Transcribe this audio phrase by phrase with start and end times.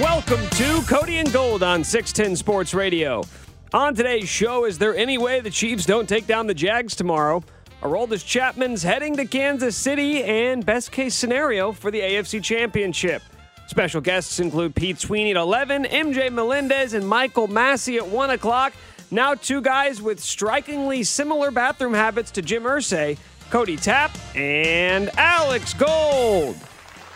[0.00, 3.24] Welcome to Cody and Gold on 610 Sports Radio.
[3.72, 7.42] On today's show, is there any way the Chiefs don't take down the Jags tomorrow?
[7.80, 13.22] Aroldis Chapman's heading to Kansas City, and best case scenario for the AFC Championship.
[13.68, 18.74] Special guests include Pete Sweeney at 11, MJ Melendez, and Michael Massey at 1 o'clock.
[19.10, 23.16] Now, two guys with strikingly similar bathroom habits to Jim Irsay
[23.48, 26.58] Cody Tapp and Alex Gold.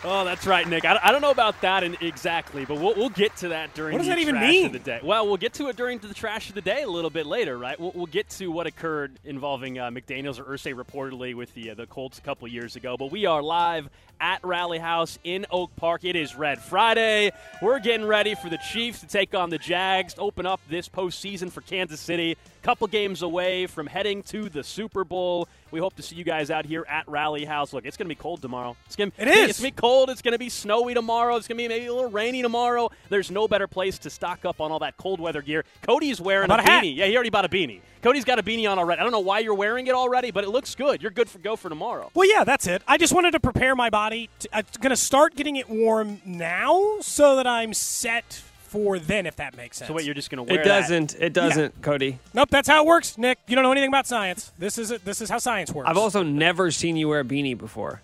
[0.03, 0.83] Oh, that's right, Nick.
[0.83, 3.97] I, I don't know about that in, exactly, but we'll, we'll get to that during
[3.99, 4.07] the trash.
[4.07, 4.65] What does the that even trash mean?
[4.65, 4.99] of the day.
[5.03, 7.55] Well, we'll get to it during the trash of the day a little bit later,
[7.55, 7.79] right?
[7.79, 11.73] We'll, we'll get to what occurred involving uh, McDaniels or Irsay reportedly with the uh,
[11.75, 12.97] the Colts a couple years ago.
[12.97, 16.03] But we are live at Rally House in Oak Park.
[16.03, 17.31] It is Red Friday.
[17.61, 21.51] We're getting ready for the Chiefs to take on the Jags, open up this postseason
[21.51, 22.37] for Kansas City.
[22.61, 25.47] Couple games away from heading to the Super Bowl.
[25.71, 27.73] We hope to see you guys out here at Rally House.
[27.73, 28.75] Look, it's going to be cold tomorrow.
[28.85, 29.49] It's going It is.
[29.49, 30.09] It's going to be cold.
[30.11, 31.37] It's going to be snowy tomorrow.
[31.37, 32.91] It's going to be maybe a little rainy tomorrow.
[33.09, 35.65] There's no better place to stock up on all that cold weather gear.
[35.81, 36.95] Cody's wearing a a beanie.
[36.95, 37.81] Yeah, he already bought a beanie.
[38.03, 38.99] Cody's got a beanie on already.
[38.99, 41.01] I don't know why you're wearing it already, but it looks good.
[41.01, 42.11] You're good for go for tomorrow.
[42.13, 42.83] Well, yeah, that's it.
[42.87, 44.29] I just wanted to prepare my body.
[44.39, 49.25] To, I'm going to start getting it warm now so that I'm set for then,
[49.25, 49.89] if that makes sense.
[49.89, 51.15] So wait, you're just going to wear It doesn't.
[51.19, 52.19] It doesn't, Cody.
[52.33, 53.39] nope, that's how it works, Nick.
[53.47, 54.53] You don't know anything about science.
[54.57, 55.03] This is it.
[55.03, 55.89] This is how science works.
[55.89, 58.01] I've also never seen you wear a beanie before.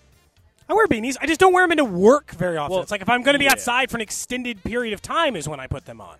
[0.68, 1.16] I wear beanies.
[1.22, 2.74] I just don't wear them into work very often.
[2.74, 3.52] Well, it's like if I'm going to be yeah.
[3.52, 6.16] outside for an extended period of time is when I put them on.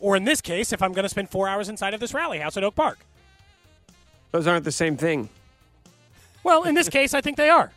[0.00, 2.40] Or in this case, if I'm going to spend four hours inside of this rally
[2.40, 2.98] house at Oak Park.
[4.32, 5.28] Those aren't the same thing.
[6.42, 7.70] Well, in this case, I think they are.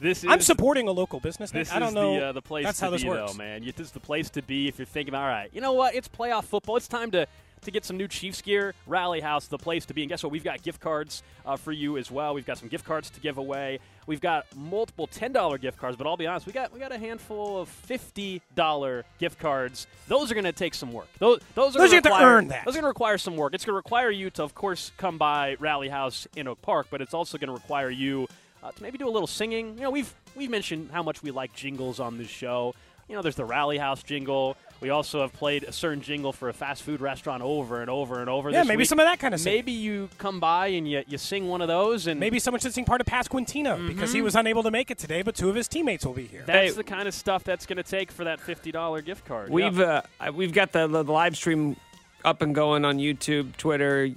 [0.00, 1.50] This is I'm supporting a local business.
[1.50, 2.14] This I don't is know.
[2.14, 3.32] the, uh, the place That's to how this be, works.
[3.32, 3.62] though, man.
[3.64, 5.94] This is the place to be if you're thinking, all right, you know what?
[5.94, 6.76] It's playoff football.
[6.76, 7.26] It's time to
[7.62, 8.72] to get some new Chiefs gear.
[8.86, 10.02] Rally House, the place to be.
[10.02, 10.32] And guess what?
[10.32, 12.32] We've got gift cards uh, for you as well.
[12.32, 13.80] We've got some gift cards to give away.
[14.06, 16.92] We've got multiple ten dollar gift cards, but I'll be honest, we got we got
[16.92, 19.86] a handful of fifty dollar gift cards.
[20.08, 21.08] Those are going to take some work.
[21.18, 22.64] Those those are Those gonna you have to earn that.
[22.64, 23.54] Those are going to require some work.
[23.54, 26.86] It's going to require you to, of course, come by Rally House in Oak Park,
[26.90, 28.26] but it's also going to require you
[28.62, 29.74] uh, to maybe do a little singing.
[29.76, 32.74] You know, we've we've mentioned how much we like jingles on this show.
[33.08, 34.56] You know, there's the Rally House jingle.
[34.80, 38.20] We also have played a certain jingle for a fast food restaurant over and over
[38.20, 38.48] and over.
[38.50, 38.88] Yeah, this maybe week.
[38.88, 39.58] some of that kind of singing.
[39.58, 42.72] Maybe you come by and you, you sing one of those, and Maybe someone should
[42.72, 45.54] sing part of Pasquantino because he was unable to make it today, but two of
[45.54, 46.44] his teammates will be here.
[46.46, 46.70] that's Hey.
[46.70, 49.50] the kind of stuff that's going to take for that fifty dollar gift card.
[49.50, 50.02] We've Yeah.
[50.20, 51.76] uh, we've got the, the live stream
[52.24, 54.08] up and going on YouTube, Twitter,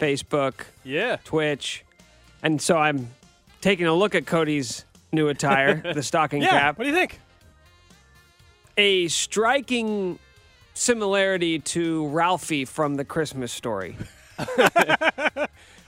[0.00, 1.16] Facebook, yeah.
[1.24, 1.84] Twitch,
[2.42, 3.10] and so I'm
[3.64, 6.78] taking a look at Cody's new attire, the stocking yeah, cap.
[6.78, 7.18] what do you think?
[8.76, 10.18] A striking
[10.74, 13.96] similarity to Ralphie from the Christmas Story.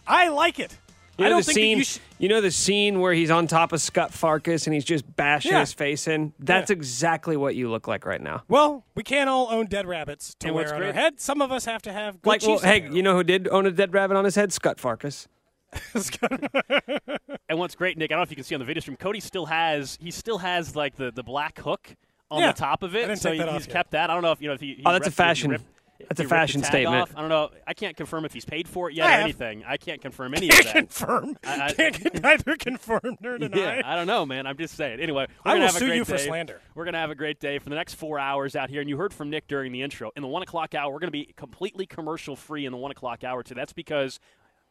[0.07, 0.79] I like it.
[1.19, 1.79] You I know don't the think scene.
[1.79, 2.03] you should.
[2.19, 5.53] you know the scene where he's on top of Scott Farkus and he's just bashing
[5.53, 5.61] Yeah.
[5.61, 6.33] his face in.
[6.39, 6.77] That's Yeah.
[6.77, 8.43] exactly what you look like right now.
[8.49, 11.21] Well, we can't all own dead rabbits to And wear on our head.
[11.21, 13.67] Some of us have to have good Like, well, hey, you know who did own
[13.67, 14.53] a dead rabbit on his head?
[14.53, 15.27] Scott Farkus.
[17.49, 18.97] And what's great, Nick, I don't know if you can see on the video stream,
[18.97, 21.95] Cody still has he still has like the, the black hook
[22.31, 22.53] on Yeah.
[22.53, 23.01] the top of I it.
[23.03, 23.73] didn't so take that he- off he's yet.
[23.73, 24.11] kept that.
[24.11, 24.75] I don't know if you know if he.
[24.75, 25.65] he Oh, that's a ripped- if he fashion- ripped-
[26.09, 27.03] that's a he ripped the fashion statement.
[27.03, 27.13] off.
[27.17, 27.51] I don't know.
[27.67, 29.65] I can't confirm if he's paid for it yet I or have- anything.
[29.65, 30.75] I can't confirm any of Can't that.
[30.75, 31.37] confirm.
[31.45, 33.77] I- I- Can't neither confirm nor deny.
[33.79, 34.47] Yeah, I don't know, man.
[34.47, 34.99] I'm just saying.
[34.99, 36.61] Anyway, we're I gonna will have a sue great you for slander.
[36.75, 38.81] We're gonna have a great day for the next four hours out here.
[38.81, 40.11] And you heard from Nick during the intro.
[40.17, 43.23] In the one o'clock hour, we're gonna be completely commercial free in the one o'clock
[43.25, 43.55] hour too.
[43.55, 44.19] That's because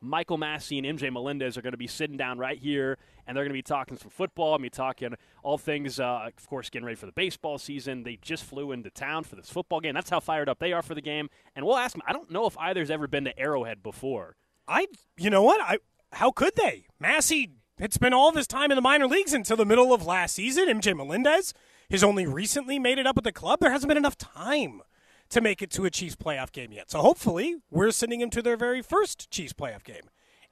[0.08, 3.44] Michael Massey and MJ Melendez are going to be sitting down right here, and they're
[3.44, 4.56] going to be talking some football.
[4.56, 8.04] I'm be talking all things, uh, of course, getting ready for the baseball season.
[8.04, 9.94] They just flew into town for this football game.
[9.94, 11.30] That's how fired up they are for the game.
[11.56, 12.02] And we'll ask them.
[12.08, 14.36] I don't know if either's ever been to Arrowhead before.
[14.68, 15.62] I, you know what?
[15.62, 15.80] I,
[16.14, 16.86] how could they?
[17.00, 20.06] Massey had spent all of his time in the minor leagues until the middle of
[20.06, 20.68] last season.
[20.68, 21.54] MJ Melendez
[21.92, 23.60] has only recently made it up with the club.
[23.60, 24.82] There hasn't been enough time
[25.30, 26.90] to make it to a Chiefs playoff game yet.
[26.92, 30.04] So hopefully, we're sending him to their very first Chiefs playoff game.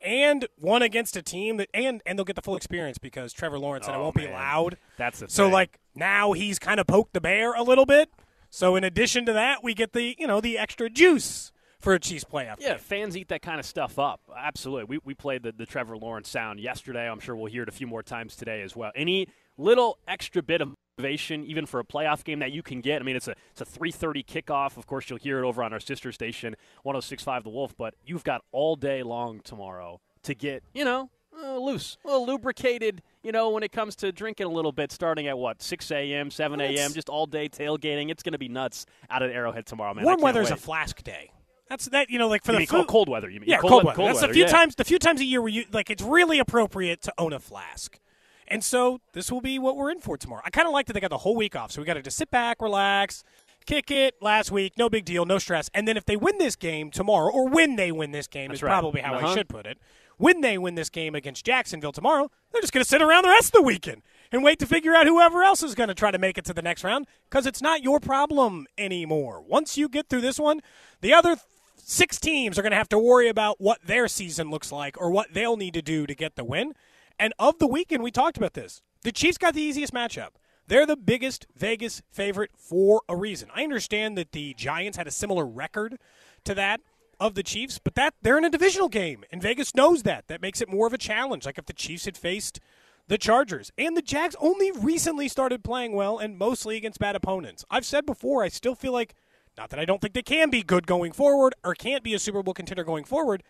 [0.02, 3.58] And one against a team that, and and they'll get the full experience because Trevor
[3.58, 4.78] Lawrence said it Oh, won't be loud.
[4.98, 5.54] That's the So thing.
[5.54, 8.10] like now he's kind of poked the bear a little bit.
[8.50, 11.53] So in addition to that, we get the you know the extra juice
[11.84, 12.56] for a Chiefs playoff.
[12.60, 12.80] Yeah, game.
[12.80, 14.22] fans eat that kind of stuff up.
[14.36, 14.86] Absolutely.
[14.86, 17.10] We, we played the, the Trevor Lawrence sound yesterday.
[17.10, 18.92] I'm sure we'll hear it a few more times today as well.
[18.96, 19.28] Any
[19.58, 23.02] little extra bit of motivation, even for a playoff game that you can get.
[23.02, 24.78] I mean, it's a it's a 3:30 kickoff.
[24.78, 27.76] Of course, you'll hear it over on our sister station, 106.5 The Wolf.
[27.78, 32.26] But you've got all day long tomorrow to get, you know, uh, loose, a little
[32.26, 33.02] lubricated.
[33.24, 36.30] You know, when it comes to drinking a little bit, starting at what 6 a.m.,
[36.30, 38.10] 7 a.m., just all day tailgating.
[38.10, 40.06] It's going to be nuts out at Arrowhead tomorrow, man.
[40.06, 41.32] Warm can't weather's a flask day.
[41.74, 42.76] That's that you know like for You the food.
[42.76, 43.30] cold, cold weather?
[43.30, 44.14] You mean Yeah, cold, cold, weather, weather.
[44.14, 44.50] That's the few yeah.
[44.50, 47.40] times the few times a year where you like it's really appropriate to own a
[47.40, 48.00] flask.
[48.48, 50.44] And so this will be what we're in for tomorrow.
[50.46, 52.02] I kind of like that they got the whole week off, so we got to
[52.04, 53.24] just sit back, relax,
[53.66, 55.70] kick it last week, no big deal, no stress.
[55.74, 58.60] And then if they win this game tomorrow, or when they win this game That's
[58.60, 58.70] is right.
[58.70, 59.28] probably how Uh-huh.
[59.30, 59.80] I should put it.
[60.18, 63.30] When they win this game against Jacksonville tomorrow, they're just going to sit around the
[63.30, 66.12] rest of the weekend and wait to figure out whoever else is going to try
[66.12, 69.42] to make it to the next round because it's not your problem anymore.
[69.42, 70.60] Once you get through this one,
[71.02, 71.38] the other
[71.84, 75.12] six teams are going to have to worry about what their season looks like or
[75.12, 76.74] what they'll need to do to get the win.
[77.20, 78.82] And of the weekend, we talked about this.
[79.04, 80.30] The Chiefs got the easiest matchup.
[80.68, 83.50] They're the biggest Vegas favorite for a reason.
[83.54, 85.98] I understand that the Giants had a similar record
[86.46, 86.82] to that
[87.20, 90.28] of the Chiefs, but that they're in a divisional game, and Vegas knows that.
[90.28, 91.46] That makes it more of a challenge.
[91.46, 92.60] Like if the Chiefs had faced
[93.08, 97.66] the Chargers and the Jags only recently started playing well and mostly against bad opponents.
[97.70, 99.14] I've said before, I still feel like
[99.58, 102.20] not that I don't think they can be good going forward or can't be a
[102.20, 103.44] Super Bowl contender going forward.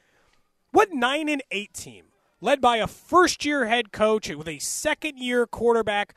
[0.71, 2.05] What nine and eight team
[2.41, 6.15] led by a first year head coach with a second year quarterback?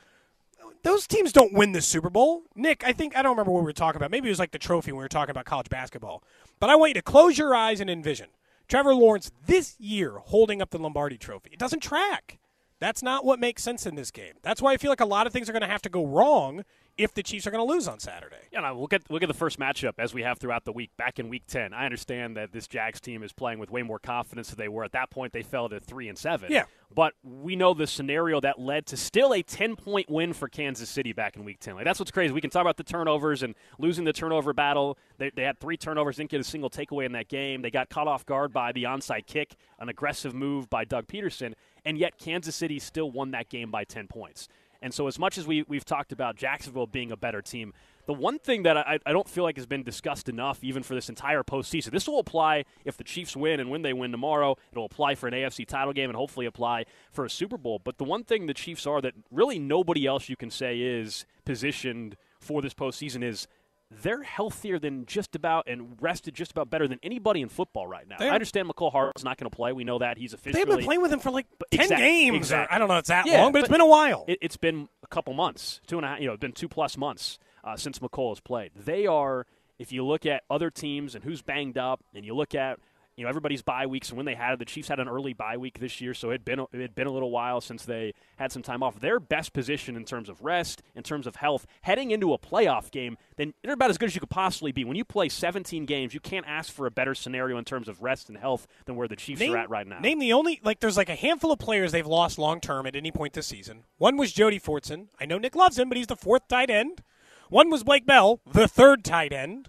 [0.82, 2.42] Those teams don't win the Super Bowl.
[2.54, 4.10] Nick, I think I don't remember what we were talking about.
[4.10, 6.22] Maybe it was like the trophy when we were talking about college basketball.
[6.60, 8.28] But I want you to close your eyes and envision
[8.68, 11.50] Trevor Lawrence this year holding up the Lombardi trophy.
[11.52, 12.38] It doesn't track.
[12.78, 14.34] That's not what makes sense in this game.
[14.42, 16.06] That's why I feel like a lot of things are going to have to go
[16.06, 16.64] wrong
[16.98, 18.36] if the Chiefs are going to lose on Saturday.
[18.52, 20.90] Yeah, no, look at look at the first matchup as we have throughout the week.
[20.96, 23.98] Back in Week Ten, I understand that this Jags team is playing with way more
[23.98, 25.32] confidence than they were at that point.
[25.32, 26.50] They fell to three and seven.
[26.50, 26.64] Yeah.
[26.94, 30.88] but we know the scenario that led to still a ten point win for Kansas
[30.88, 31.74] City back in Week Ten.
[31.74, 32.32] Like that's what's crazy.
[32.32, 34.96] We can talk about the turnovers and losing the turnover battle.
[35.18, 37.62] They, they had three turnovers, didn't get a single takeaway in that game.
[37.62, 41.54] They got caught off guard by the onside kick, an aggressive move by Doug Pederson,
[41.84, 44.48] and yet Kansas City still won that game by ten points.
[44.86, 47.72] And so, as much as we, we've talked about Jacksonville being a better team,
[48.06, 50.94] the one thing that I, I don't feel like has been discussed enough, even for
[50.94, 54.54] this entire postseason, this will apply if the Chiefs win and when they win tomorrow.
[54.70, 57.80] It'll apply for an AFC title game and hopefully apply for a Super Bowl.
[57.82, 61.26] But the one thing the Chiefs are that really nobody else you can say is
[61.44, 63.48] positioned for this postseason is
[63.90, 68.06] they're healthier than just about and rested just about better than anybody in football right
[68.08, 68.16] now.
[68.18, 69.72] They I understand Mecole Hardman's not going to play.
[69.72, 72.36] We know that he's officially They've been playing with him for like ten Exact- games.
[72.36, 72.74] exactly.
[72.74, 72.96] I don't know.
[72.98, 74.24] It's that Yeah, long, but, it's been a while.
[74.26, 76.20] it, it's been a couple months, two and a half.
[76.20, 78.72] You know, it's been two plus months uh, since Mecole has played.
[78.74, 79.46] They are,
[79.78, 82.78] if you look at other teams and who's banged up, and you look at
[83.16, 84.58] you know everybody's bye weeks and when they had it.
[84.58, 86.94] The Chiefs had an early bye week this year, so it had been it had
[86.94, 89.00] been a little while since they had some time off.
[89.00, 92.90] Their best position in terms of rest, in terms of health, heading into a playoff
[92.90, 94.84] game, then they're about as good as you could possibly be.
[94.84, 98.02] When you play 17 games, you can't ask for a better scenario in terms of
[98.02, 99.98] rest and health than where the Chiefs name, are at right now.
[99.98, 100.80] Name the only like.
[100.80, 103.84] There's like a handful of players they've lost long term at any point this season.
[103.98, 105.08] One was Jody Fortson.
[105.18, 107.02] I know Nick loves him, but he's the fourth tight end.
[107.48, 109.68] One was Blake Bell, the third tight end.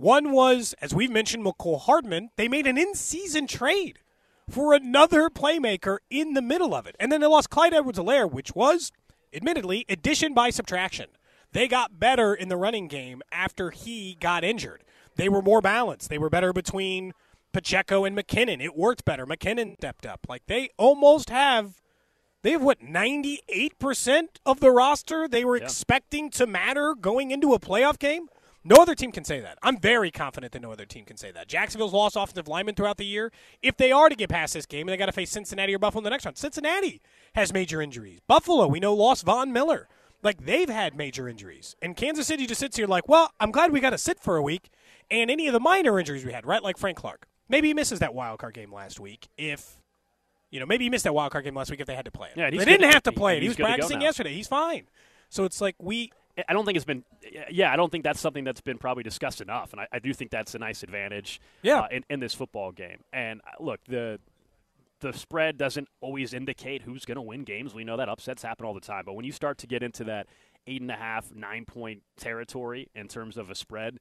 [0.00, 2.30] One was, as we've mentioned, Mecole Hardman.
[2.36, 3.98] They made an in-season trade
[4.48, 8.54] for another playmaker in the middle of it, and then they lost Clyde Edwards-Helaire, which
[8.54, 8.92] was,
[9.34, 11.06] admittedly, addition by subtraction.
[11.52, 14.84] They got better in the running game after he got injured.
[15.16, 16.08] They were more balanced.
[16.08, 17.12] They were better between
[17.52, 18.62] Pacheco and McKinnon.
[18.62, 19.26] It worked better.
[19.26, 20.26] McKinnon stepped up.
[20.28, 21.80] Like they almost have
[22.42, 27.58] they have what 98% of the roster they were expecting to matter going into a
[27.58, 28.28] playoff game.
[28.68, 29.58] No other team can say that.
[29.62, 31.48] I'm very confident that no other team can say that.
[31.48, 33.32] Jacksonville's lost offensive linemen throughout the year.
[33.62, 35.78] If they are to get past this game and they got to face Cincinnati or
[35.78, 37.00] Buffalo in the next round, Cincinnati
[37.34, 38.20] has major injuries.
[38.26, 39.88] Buffalo, we know, lost Von Miller.
[40.22, 41.76] Like they've had major injuries.
[41.80, 44.36] And Kansas City just sits here like, well, I'm glad we got to sit for
[44.36, 44.68] a week.
[45.10, 46.62] And any of the minor injuries we had, right?
[46.62, 47.26] Like Frank Clark.
[47.48, 49.80] Maybe he misses that wild card game last week if
[50.50, 52.10] you know, maybe he missed that wild card game last week if they had to
[52.10, 52.38] play it.
[52.38, 53.42] Yeah, they didn't have to play it.
[53.42, 54.32] He was good to go practicing yesterday.
[54.34, 54.88] He's fine.
[55.30, 56.10] So it's like we
[56.48, 57.04] I don't think it's been,
[57.50, 60.12] yeah, I don't think that's something that's been probably discussed enough, and I, I do
[60.12, 61.80] think that's a nice advantage, Yeah.
[61.80, 62.98] uh, in, in this football game.
[63.12, 64.20] And uh, look, the
[65.00, 67.72] the spread doesn't always indicate who's going to win games.
[67.72, 70.02] We know that upsets happen all the time, but when you start to get into
[70.04, 70.26] that
[70.66, 73.98] eight and a half, nine point territory in terms of a spread.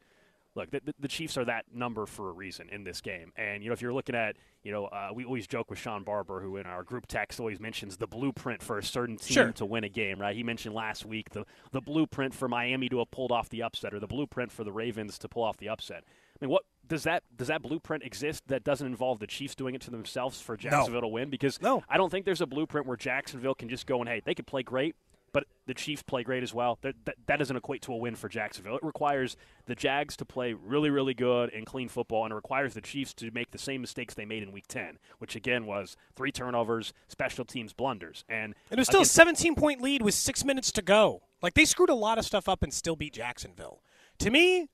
[0.57, 3.69] Look, the, the- Chiefs are that number for a reason in this game, and you
[3.69, 6.57] know if you're looking at, you know, uh, we always joke with Sean Barber, who
[6.57, 9.51] in our group text always mentions the blueprint for a certain team Sure.
[9.53, 10.35] to win a game, right?
[10.35, 13.93] He mentioned last week the the blueprint for Miami to have pulled off the upset,
[13.93, 16.03] or the blueprint for the Ravens to pull off the upset.
[16.39, 19.75] I mean, what does that does that blueprint exist that doesn't involve the Chiefs doing
[19.75, 21.29] it to themselves for Jacksonville to win?
[21.29, 21.83] Because No.
[21.89, 24.45] I don't think there's a blueprint where Jacksonville can just go and hey, they could
[24.47, 24.95] play great,
[25.34, 26.79] but the Chiefs play great as well.
[26.81, 28.75] That, that, that doesn't equate to a win for Jacksonville.
[28.75, 32.74] It requires the Jags to play really, really good and clean football, and it requires
[32.74, 35.96] the Chiefs to make the same mistakes they made in Week 10, which again was
[36.15, 40.13] three turnovers, special teams blunders, and it was still against- a 17 point lead with
[40.13, 41.24] six minutes to go.
[41.41, 43.81] Like they screwed a lot of stuff up and still beat Jacksonville.
[44.19, 44.69] To me,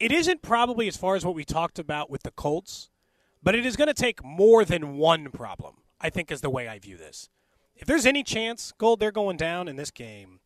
[0.00, 2.90] it isn't probably as far as what we talked about with the Colts,
[3.42, 5.76] but it is going to take more than one problem.
[6.00, 7.30] I think is the way I view this.
[7.76, 10.40] If there's any chance, Gold, they're going down in this game,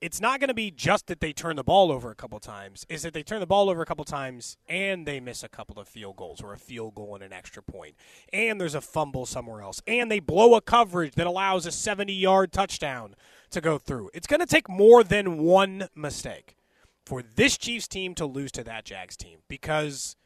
[0.00, 2.84] it's not going to be just that they turn the ball over a couple times.
[2.88, 5.78] Is that they turn the ball over a couple times and they miss a couple
[5.78, 7.94] of field goals or a field goal and an extra point,
[8.32, 12.52] and there's a fumble somewhere else, and they blow a coverage that allows a 70-yard
[12.52, 13.14] touchdown
[13.50, 14.10] to go through.
[14.12, 16.56] It's going to take more than one mistake
[17.04, 20.16] for this Chiefs team to lose to that Jags team because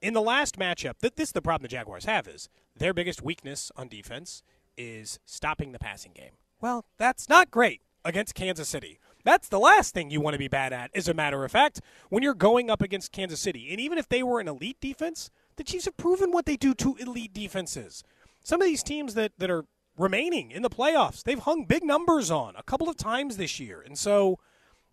[0.00, 3.22] in the last matchup, th- this is the problem the Jaguars have is their biggest
[3.22, 4.42] weakness on defense
[4.76, 6.32] is stopping the passing game.
[6.60, 8.98] Well, that's not great against Kansas City.
[9.24, 11.80] That's the last thing you want to be bad at, as a matter of fact,
[12.08, 13.68] when you're going up against Kansas City.
[13.70, 16.74] And even if they were an elite defense, the Chiefs have proven what they do
[16.74, 18.02] to elite defenses.
[18.42, 19.64] Some of these teams that, that are
[19.96, 23.80] remaining in the playoffs, they've hung big numbers on a couple of times this year.
[23.80, 24.38] And so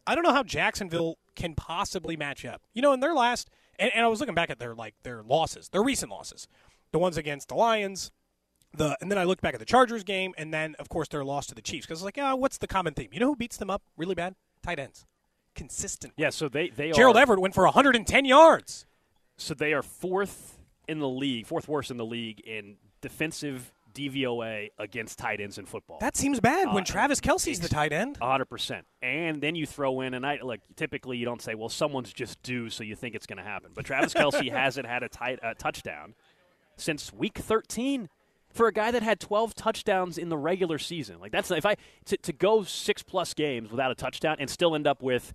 [0.06, 2.62] I don't know how Jacksonville can possibly match up.
[2.74, 5.24] You know, in their last and, and I was looking back at their like their
[5.24, 6.48] losses, their recent losses.
[6.92, 8.12] The ones against the Lions,
[8.76, 11.24] the and then I looked back at the Chargers game, and then of course their
[11.24, 13.10] loss to the Chiefs because it's like, oh, what's the common theme?
[13.12, 14.36] You know who beats them up really bad?
[14.64, 15.06] Tight ends,
[15.56, 16.14] consistent.
[16.18, 18.86] Yeah, so they they Gerald are, Everett went for 110 yards.
[19.38, 24.70] So they are fourth in the league, fourth worst in the league in defensive DVOA
[24.78, 25.98] against tight ends in football.
[26.00, 28.18] That seems bad when Uh, Travis Kelce's the tight end.
[28.22, 28.86] hundred percent.
[29.02, 32.42] And then you throw in, and I like typically you don't say, well, someone's just
[32.44, 33.72] due, so you think it's going to happen.
[33.74, 36.14] But Travis Kelce hasn't had a tight a touchdown
[36.76, 38.10] since week thirteen.
[38.60, 41.78] For a guy that had 12 touchdowns in the regular season, like that's if I
[42.04, 45.32] to, to go six plus games without a touchdown and still end up with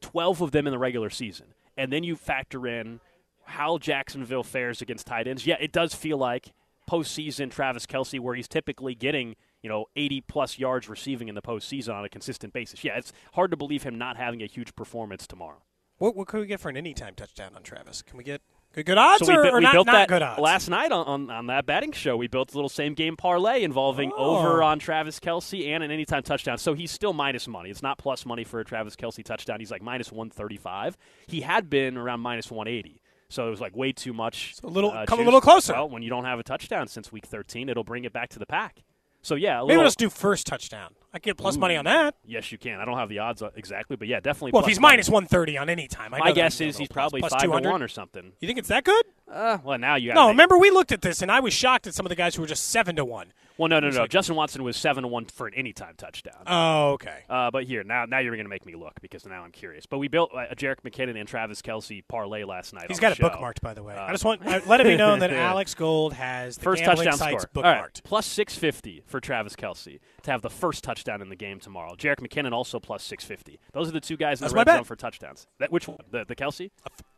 [0.00, 2.98] 12 of them in the regular season, and then you factor in
[3.44, 5.46] how Jacksonville fares against tight ends.
[5.46, 6.54] Yeah, it does feel like
[6.90, 11.42] postseason Travis Kelce, where he's typically getting you know 80 plus yards receiving in the
[11.42, 12.82] postseason on a consistent basis.
[12.82, 15.62] Yeah, it's hard to believe him not having a huge performance tomorrow.
[15.98, 18.02] What, what could we get for an anytime touchdown on Travis?
[18.02, 18.42] Can we get
[18.76, 20.40] good, good odds so we, or, we not, built not that good odds?
[20.40, 22.16] last night on, on, on that betting show.
[22.16, 24.36] We built a little same game parlay involving Oh.
[24.38, 26.58] over on Travis Kelce and an anytime touchdown.
[26.58, 27.70] So he's still minus money.
[27.70, 29.58] It's not plus money for a Travis Kelce touchdown.
[29.60, 30.96] He's like minus 135.
[31.26, 33.00] He had been around minus 180.
[33.28, 34.54] So it was like way too much.
[34.54, 35.72] So a little- uh, come a little closer.
[35.72, 38.38] Well, when you don't have a touchdown since week 13, it'll bring it back to
[38.38, 38.82] the pack.
[39.22, 40.94] So yeah, a Maybe little, let's do first touchdown.
[41.16, 42.14] I get plus money on that.
[42.26, 42.78] Yes, you can.
[42.78, 44.50] I don't have the odds exactly, but yeah, definitely.
[44.52, 47.32] Well, if he's minus 130 on any time, I my guess is he's probably plus,
[47.32, 47.70] five plus to 200.
[47.70, 48.32] one or something.
[48.38, 49.02] You think it's that good?
[49.30, 51.94] Uh, well, now you No, remember we looked at this and I was shocked at
[51.94, 53.32] some of the guys who were just seven to one.
[53.58, 54.02] Well, no, no, no.
[54.02, 56.42] like- Justin Watson was seven to one for an anytime touchdown.
[56.46, 57.20] Oh, okay.
[57.28, 59.86] Uh, but here now, now you're going to make me look because now I'm curious.
[59.86, 62.84] But we built uh, a Jerick McKinnon and Travis Kelce parlay last night.
[62.88, 63.94] He's got it bookmarked, by the way.
[63.94, 66.84] Uh, I just want uh, let it be known that Alex Gold has the First
[66.84, 67.64] touchdown sites score.
[67.64, 68.04] All right, bookmarked.
[68.04, 71.94] plus 650 for Travis Kelce to have the first touchdown in the game tomorrow.
[71.94, 73.58] Jerick McKinnon also plus 650.
[73.72, 75.46] Those are the two guys in That's the red zone for touchdowns.
[75.60, 75.98] That which one?
[76.10, 76.70] The the Kelce?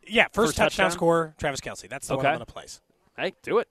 [0.09, 0.91] Yeah, first, First touchdown, touchdown?
[0.91, 1.87] score, Travis Kelce.
[1.89, 2.29] That's the one Okay.
[2.33, 2.81] I'm going to place.
[3.17, 3.67] Hey, do it.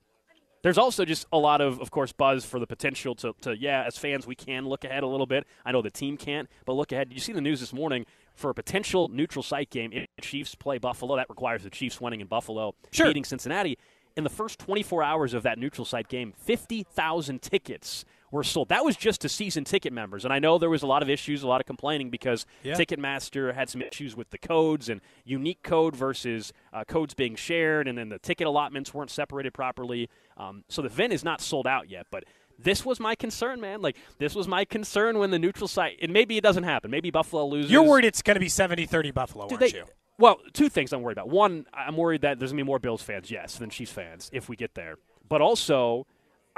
[0.62, 3.84] There's also just a lot of, of course, buzz for the potential to, to, yeah,
[3.86, 5.46] as fans, we can look ahead a little bit.
[5.64, 7.08] I know the team can't, but look ahead.
[7.10, 10.22] Did you see the news this morning for a potential neutral site game if the
[10.22, 11.14] Chiefs play Buffalo?
[11.16, 13.06] That requires the Chiefs winning in Buffalo, Sure.
[13.06, 13.78] beating Cincinnati.
[14.16, 18.68] In the first 24 hours of that neutral site game, 50,000 tickets were sold.
[18.68, 20.24] That was just to season ticket members.
[20.24, 22.74] And I know there was a lot of issues, a lot of complaining because Yeah.
[22.74, 27.88] Ticketmaster had some issues with the codes and unique code versus uh, codes being shared,
[27.88, 30.08] and then the ticket allotments weren't separated properly.
[30.36, 32.24] Um, so the event is not sold out yet, but.
[32.60, 33.82] This was my concern, man.
[33.82, 35.96] Like this was my concern when the neutral site.
[36.02, 36.90] And maybe it doesn't happen.
[36.90, 37.70] Maybe Buffalo loses.
[37.70, 39.84] You're worried it's going to be 70-30 Buffalo, aren't they- you?
[40.18, 41.28] Well, two things I'm worried about.
[41.28, 44.48] One, I'm worried that there's gonna be more Bills fans, yes, than Chiefs fans if
[44.48, 44.96] we get there.
[45.28, 46.08] But also,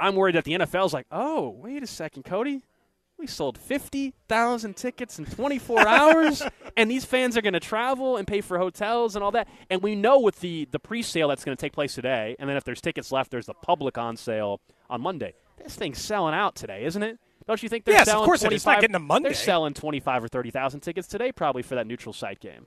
[0.01, 2.61] I'm worried that the NFL's like, oh, wait a second, Cody,
[3.17, 6.41] we sold 50,000 tickets in 24 hours,
[6.75, 9.47] and these fans are going to travel and pay for hotels and all that.
[9.69, 12.57] And we know with the the pre-sale that's going to take place today, and then
[12.57, 15.33] if there's tickets left, there's the public on sale on Monday.
[15.63, 17.19] This thing's selling out today, isn't it?
[17.47, 18.61] Don't you think they're Yes, of selling course it 25, is.
[18.61, 19.29] It's not getting to Monday.
[19.29, 22.65] They're selling 25 or 30,000 tickets today probably for that neutral site game.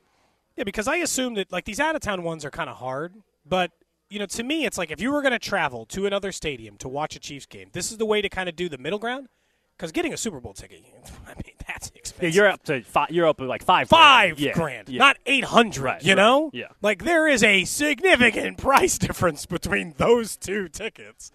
[0.56, 3.14] Yeah, because I assume that like these out of town ones are kind of hard,
[3.44, 3.72] but
[4.14, 6.76] you know, to me, it's like if you were going to travel to another stadium
[6.78, 8.98] to watch a Chiefs game, this is the way to kind of do the middle
[9.00, 9.28] ground.
[9.76, 10.84] Because getting a Super Bowl ticket,
[11.26, 12.34] I mean, that's Yeah, expensive.
[12.36, 13.10] you're up to five.
[13.10, 13.88] You're up to like five.
[13.88, 14.40] five grand.
[14.40, 14.98] Yeah, grand, yeah.
[15.00, 15.82] not eight hundred.
[15.82, 16.68] Right, you right, know, yeah.
[16.80, 21.32] like there is a significant price difference between those two tickets.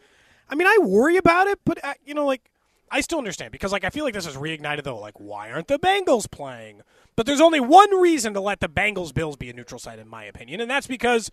[0.50, 2.50] I mean, I worry about it, but uh, you know, like
[2.90, 4.98] I still understand because like I feel like this has reignited though.
[4.98, 6.82] Like, why aren't the Bengals playing?
[7.18, 10.08] But there's only one reason to let the Bengals Bills be a neutral site, in
[10.08, 11.30] my opinion, and that's because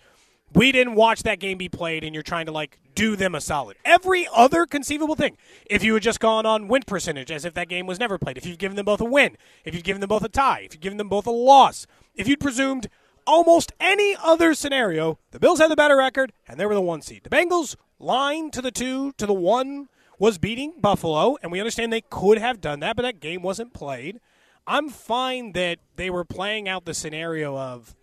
[0.54, 3.40] we didn't watch that game be played, and you're trying to like do them a
[3.40, 3.76] solid.
[3.84, 5.36] Every other conceivable thing,
[5.66, 8.38] if you had just gone on win percentage as if that game was never played,
[8.38, 10.74] if you'd given them both a win, if you'd given them both a tie, if
[10.74, 12.88] you'd given them both a loss, if you'd presumed
[13.26, 17.02] almost any other scenario, the Bills had the better record, and they were the one
[17.02, 17.24] seed.
[17.24, 19.88] The Bengals line to the two to the one
[20.18, 23.74] was beating Buffalo, and we understand they could have done that, but that game wasn't
[23.74, 24.20] played.
[24.66, 27.94] I'm fine that they were playing out the scenario of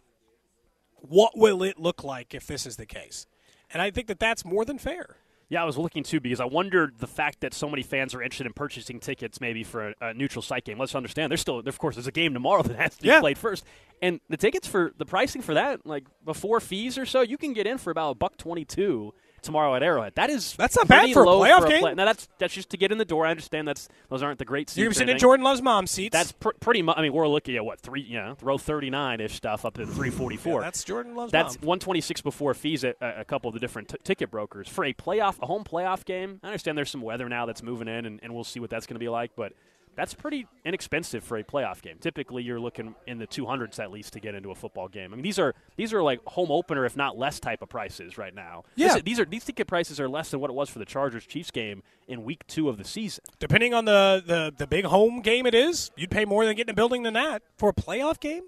[1.08, 3.26] what will it look like if this is the case.
[3.72, 5.18] And I think that that's more than fair.
[5.50, 8.22] Yeah, I was looking too because I wondered the fact that so many fans are
[8.24, 10.80] interested in purchasing tickets maybe for a, a neutral site game.
[10.80, 13.18] Let's understand, there's still, of course, there's a game tomorrow that has to Yeah.
[13.18, 13.64] be played first,
[14.02, 17.54] and the tickets for the pricing for that, like before fees or so, you can
[17.54, 20.14] get in for about a buck twenty-two tomorrow at Arrowhead.
[20.16, 21.82] That is That's not bad for a playoff for game.
[21.82, 23.26] play- Now that's that's just to get in the door.
[23.26, 24.78] I understand that's those aren't the great seats.
[24.78, 25.20] You're sitting in.
[25.20, 26.14] Jordan Loves Mom seats.
[26.14, 26.98] That's pr- pretty much.
[26.98, 29.86] I mean, we're looking at what three, you know, row thirty-nine ish stuff up to
[29.86, 30.62] three forty-four.
[30.62, 31.68] Yeah, that's Jordan Loves That's Mom.
[31.68, 34.94] 126 before fees at a, a couple of the different t- ticket brokers for a
[34.94, 36.40] playoff, a home playoff game.
[36.44, 38.86] I understand there's some weather now that's moving in, and, and we'll see what that's
[38.88, 39.32] going to be like.
[39.36, 39.54] But
[39.96, 41.98] that's pretty inexpensive for a playoff game.
[42.00, 45.14] Typically, you're looking in the 200s at least to get into a football game.
[45.14, 48.18] I mean, these are these are like home opener, if not less, type of prices
[48.18, 48.64] right now.
[48.76, 48.94] Yeah.
[48.96, 51.26] This- these are these ticket prices are less than what it was for the Chargers
[51.26, 53.24] Chiefs game in Week Two of the season.
[53.40, 56.72] Depending on the, the, the big home game it is, you'd pay more than getting
[56.72, 58.44] a building than that for a playoff game.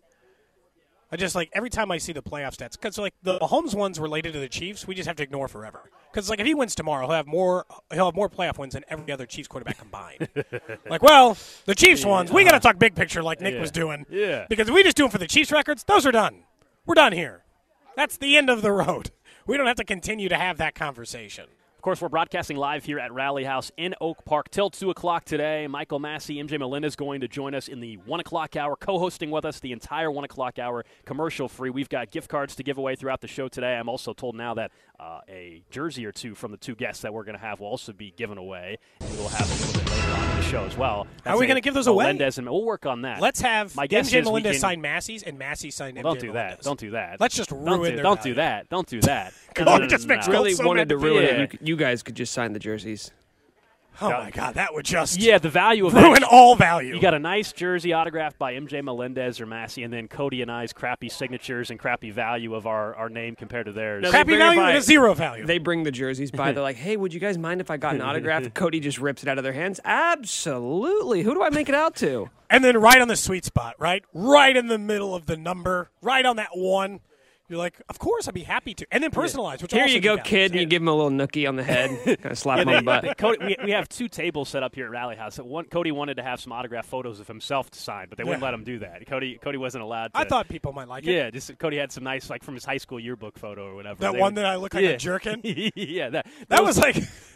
[1.12, 4.00] I just like every time I see the playoff stats because like the Mahomes ones
[4.00, 5.90] related to the Chiefs, we just have to ignore forever.
[6.12, 8.84] Because like if he wins tomorrow, he'll have more he'll have more playoff wins than
[8.90, 10.28] every other Chiefs quarterback combined.
[10.90, 13.62] like, well, the Chiefs ones, we got to talk big picture like Nick Yeah.
[13.62, 14.06] was doing.
[14.10, 14.46] Yeah.
[14.50, 16.44] Because if we just do them for the Chiefs records, those are done.
[16.86, 17.44] We're done here.
[17.96, 19.12] That's the end of the road.
[19.48, 21.46] We don't have to continue to have that conversation.
[21.86, 25.68] Course, we're broadcasting live here at Rally House in Oak Park till 2 o'clock today.
[25.68, 29.30] Michael Massey, MJ Melendez going to join us in the 1 o'clock hour, co hosting
[29.30, 31.70] with us the entire 1 o'clock hour, commercial free.
[31.70, 33.76] We've got gift cards to give away throughout the show today.
[33.76, 37.14] I'm also told now that uh, a jersey or two from the two guests that
[37.14, 38.78] we're going to have will also be given away.
[39.02, 41.08] And we'll have a little bit later on in the show as well.
[41.24, 42.06] How are we gonna give those away?
[42.06, 43.22] Melendez and we'll work on that.
[43.22, 46.20] Let's have My guess MJ is Melendez can- sign Massey's and Massey sign Well, MJ
[46.20, 46.62] don't do that.
[46.62, 47.20] Don't do that.
[47.20, 48.32] Let's just Don't ruin do, their Don't value.
[48.32, 48.70] do that.
[48.70, 49.34] Don't do that.
[49.56, 50.34] Come No, on, no, it no, just no, makes no.
[50.34, 51.30] Really so wanted to many- ruin Yeah.
[51.44, 51.54] it.
[51.54, 53.12] You, you guys could just sign the jerseys.
[54.02, 56.96] Oh my God, that would just Yeah, the value of ruin that all value.
[56.96, 60.52] You got a nice jersey autographed by MJ Melendez or Massey, and then Cody and
[60.52, 64.04] I's crappy signatures and crappy value of our, our name compared to theirs.
[64.04, 65.46] No, crappy They bring it value by- and zero value.
[65.46, 66.52] They bring the jerseys by.
[66.52, 69.24] They're like, "Hey, would you guys mind if I got an autograph?" Cody just rips
[69.24, 69.80] it out of their hands.
[69.86, 71.24] Absolutely.
[71.24, 72.30] Who do I make it out to?
[72.50, 75.90] and then right on the sweet spot, right, right in the middle of the number,
[76.02, 77.00] right on that one.
[77.48, 79.62] You're like, of course, I'd be happy to, and then personalized.
[79.62, 80.26] Which Here also you go, do that.
[80.26, 80.52] kid.
[80.54, 81.92] And you give him a little nookie on the head.
[82.20, 83.18] kind of slap him on the butt.
[83.20, 85.38] Cody, we, we have two tables set up here at Rally House.
[85.38, 88.42] One, Cody wanted to have some autograph photos of himself to sign, but they wouldn't
[88.42, 88.46] Yeah.
[88.46, 89.06] let him do that.
[89.06, 90.14] Cody Cody wasn't allowed.
[90.14, 90.18] to.
[90.20, 91.12] I thought people might like it.
[91.14, 94.00] Yeah, just Cody had some nice, like from his high school yearbook photo or whatever.
[94.02, 94.90] That They one would- that I look like yeah.
[94.90, 95.42] a jerkin.
[95.44, 96.96] yeah, that That those- was like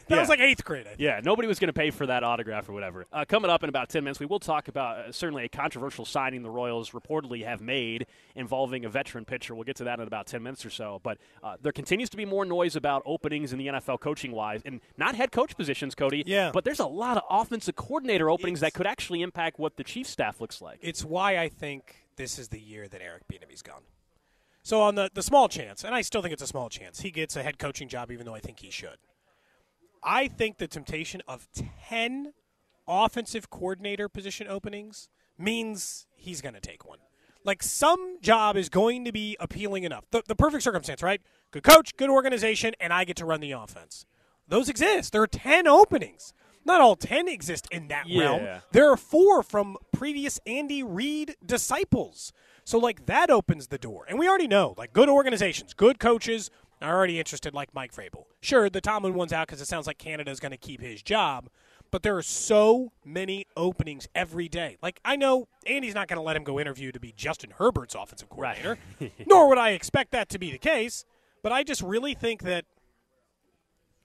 [0.10, 0.20] that Yeah.
[0.22, 0.86] was like eighth grade.
[0.86, 1.00] I think.
[1.00, 3.06] Yeah, nobody was going to pay for that autograph or whatever.
[3.14, 6.06] Uh, coming up in about 10 minutes, we will talk about uh, certainly a controversial
[6.06, 9.56] signing the Royals reportedly have made involving a veteran pitcher.
[9.56, 11.00] We'll get to that in about 10 minutes or so.
[11.04, 14.62] But uh, there continues to be more noise about openings in the NFL coaching wise,
[14.66, 16.24] and not head coach positions, Cody.
[16.26, 16.52] Yeah.
[16.54, 20.10] But there's a lot of offensive coordinator openings that could actually impact what the Chiefs
[20.10, 20.80] staff looks like.
[20.82, 23.84] It's why I think this is the year that Eric Bieniemy's gone.
[24.62, 27.12] So on the the small chance, and I still think it's a small chance, he
[27.12, 28.98] gets a head coaching job, even though I think he should.
[30.04, 31.48] I think the temptation of
[31.88, 32.34] ten
[32.88, 37.00] offensive coordinator position openings means he's going to take one.
[37.46, 40.06] Like some job is going to be appealing enough.
[40.12, 41.22] The, the perfect circumstance, right?
[41.52, 44.06] Good coach, good organization, and I get to run the offense.
[44.48, 45.14] Those exist.
[45.14, 46.34] There are 10 openings.
[46.66, 48.42] Not all 10 exist in that realm.
[48.72, 52.34] There are four from previous Andy Reid disciples.
[52.66, 54.06] So, like, that opens the door.
[54.08, 58.26] And we already know, like, good organizations, good coaches are already interested, like Mike Vrabel.
[58.42, 61.02] Sure, the Tomlin one's out because it sounds like Canada is going to keep his
[61.02, 61.50] job,
[61.92, 64.78] but there are so many openings every day.
[64.82, 67.96] Like, I know Andy's not going to let him go interview to be Justin Herbert's
[67.96, 68.78] offensive coordinator,
[69.28, 71.04] nor would I expect that to be the case,
[71.44, 72.66] but I just really think that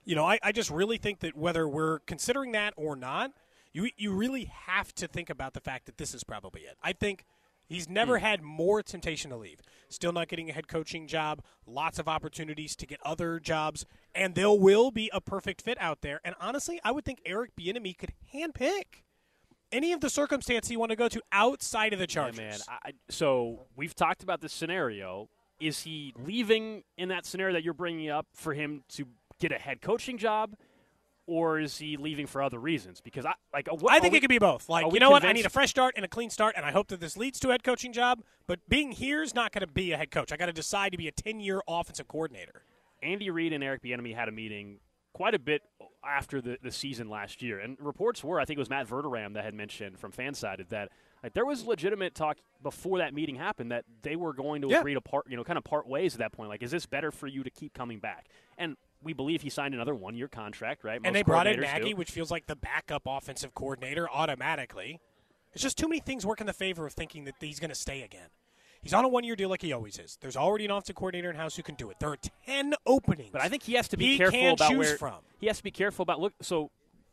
[0.05, 3.33] you know, I, I just really think that whether we're considering that or not,
[3.73, 6.77] you you really have to think about the fact that this is probably it.
[6.83, 7.25] I think
[7.67, 8.25] he's never hmm.
[8.25, 9.61] had more temptation to leave.
[9.89, 14.35] Still not getting a head coaching job, lots of opportunities to get other jobs, and
[14.35, 16.21] there will be a perfect fit out there.
[16.25, 19.03] And honestly, I would think Eric Bieniemy could handpick
[19.73, 22.39] any of the circumstance you want to go to outside of the Yeah, Chargers.
[22.39, 22.59] man.
[22.69, 25.29] I, so we've talked about this scenario.
[25.61, 29.07] Is he leaving in that scenario that you're bringing up for him to
[29.41, 30.55] get a head coaching job,
[31.27, 33.01] or is he leaving for other reasons?
[33.01, 33.69] Because I like.
[33.71, 34.69] uh, What, I think we- it could be both.
[34.69, 35.25] Like, you know what?
[35.25, 37.39] I need a fresh start and a clean start, and I hope that this leads
[37.41, 38.23] to a head coaching job.
[38.47, 40.33] But being here is not going to be a head coach.
[40.33, 42.65] I got to decide to be a ten-year offensive coordinator.
[43.03, 44.79] Andy Reid and Eric Bieniemy had a meeting
[45.13, 45.63] quite a bit
[46.05, 49.35] after the, the season last year, and reports were I think it was Matt Verderame
[49.35, 50.91] that had mentioned from Fansided that
[51.23, 54.81] like there was legitimate talk before that meeting happened that they were going to Yeah.
[54.81, 56.49] agree to part you know kind of part ways at that point.
[56.51, 58.27] Like, is this better for you to keep coming back?
[58.59, 61.01] And we believe he signed another one-year contract, right?
[61.01, 61.97] Most and they brought in Nagy, do.
[61.97, 65.01] which feels like the backup offensive coordinator automatically.
[65.53, 67.77] It's just too many things work in the favor of thinking that he's going to
[67.77, 68.29] stay again.
[68.83, 70.19] He's on a one-year deal like he always is.
[70.21, 71.97] There's already an offensive coordinator in house who can do it.
[72.01, 73.31] There are ten openings.
[73.33, 75.21] But I think he has to be he careful about where from.
[75.39, 76.35] he has to be careful about look.
[76.43, 76.71] So,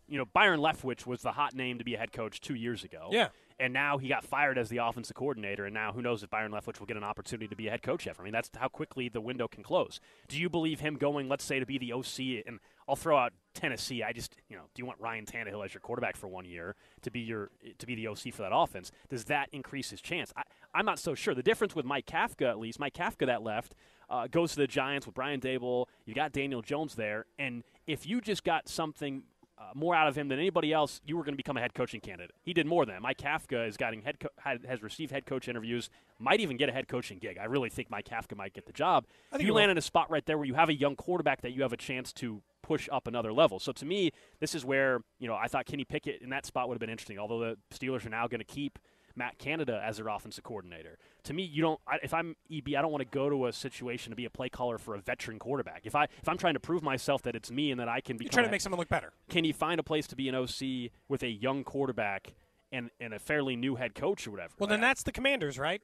[0.07, 2.83] you know, Byron Leftwich was the hot name to be a head coach two years
[2.83, 3.09] ago.
[3.11, 3.29] Yeah.
[3.61, 6.51] And now he got fired as the offensive coordinator, and now who knows if Byron
[6.51, 8.23] Leftwich will get an opportunity to be a head coach ever?
[8.23, 9.99] I mean, that's how quickly the window can close.
[10.27, 12.43] Do you believe him going, let's say, to be the OC?
[12.47, 14.01] And I'll throw out Tennessee.
[14.01, 16.75] I just, you know, do you want Ryan Tannehill as your quarterback for one year
[17.03, 18.91] to be your to be the OC for that offense?
[19.09, 20.33] Does that increase his chance?
[20.35, 20.41] I,
[20.73, 21.35] I'm not so sure.
[21.35, 23.75] The difference with Mike Kafka, at least, Mike Kafka that left.
[24.09, 25.85] Uh, goes to the Giants with Brian Daboll.
[26.05, 29.23] You got Daniel Jones there, and if you just got something
[29.61, 31.73] uh, more out of him than anybody else, you were going to become a head
[31.73, 32.35] coaching candidate.
[32.41, 33.01] He did more than that.
[33.01, 34.29] Mike Kafka is getting head co-
[34.65, 37.37] has received head coach interviews, might even get a head coaching gig.
[37.39, 39.05] I really think Mike Kafka might get the job.
[39.31, 39.73] I think you land will.
[39.73, 41.77] in a spot right there where you have a young quarterback that you have a
[41.77, 43.59] chance to push up another level.
[43.59, 46.67] So to me, this is where you know I thought Kenny Pickett in that spot
[46.67, 47.19] would have been interesting.
[47.19, 48.79] Although the Steelers are now going to keep
[49.15, 50.97] Matt Canada as their offensive coordinator.
[51.23, 51.79] To me, you don't.
[51.87, 54.29] I, if I'm EB, I don't want to go to a situation to be a
[54.29, 55.81] play caller for a veteran quarterback.
[55.85, 58.17] If I if I'm trying to prove myself that it's me and that I can
[58.17, 59.13] be You're trying to make someone look better.
[59.29, 62.33] can you find a place to be an OC with a young quarterback
[62.71, 64.53] and, and a fairly new head coach or whatever?
[64.59, 65.81] Well, then that's the Commanders, right?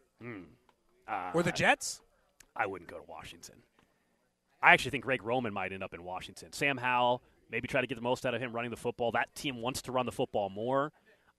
[1.08, 2.02] uh, Or the Jets?
[2.56, 3.56] I wouldn't go to Washington.
[4.62, 6.52] I actually think Greg Roman might end up in Washington.
[6.52, 9.12] Sam Howell, maybe try to get the most out of him running the football.
[9.12, 10.92] That team wants to run the football more.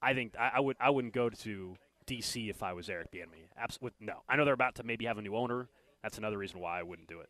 [0.03, 3.49] I think I, I would I wouldn't go to DC if I was Eric Bieniemy.
[3.57, 4.23] Absolutely no.
[4.29, 5.69] I know they're about to maybe have a new owner.
[6.03, 7.29] That's another reason why I wouldn't do it.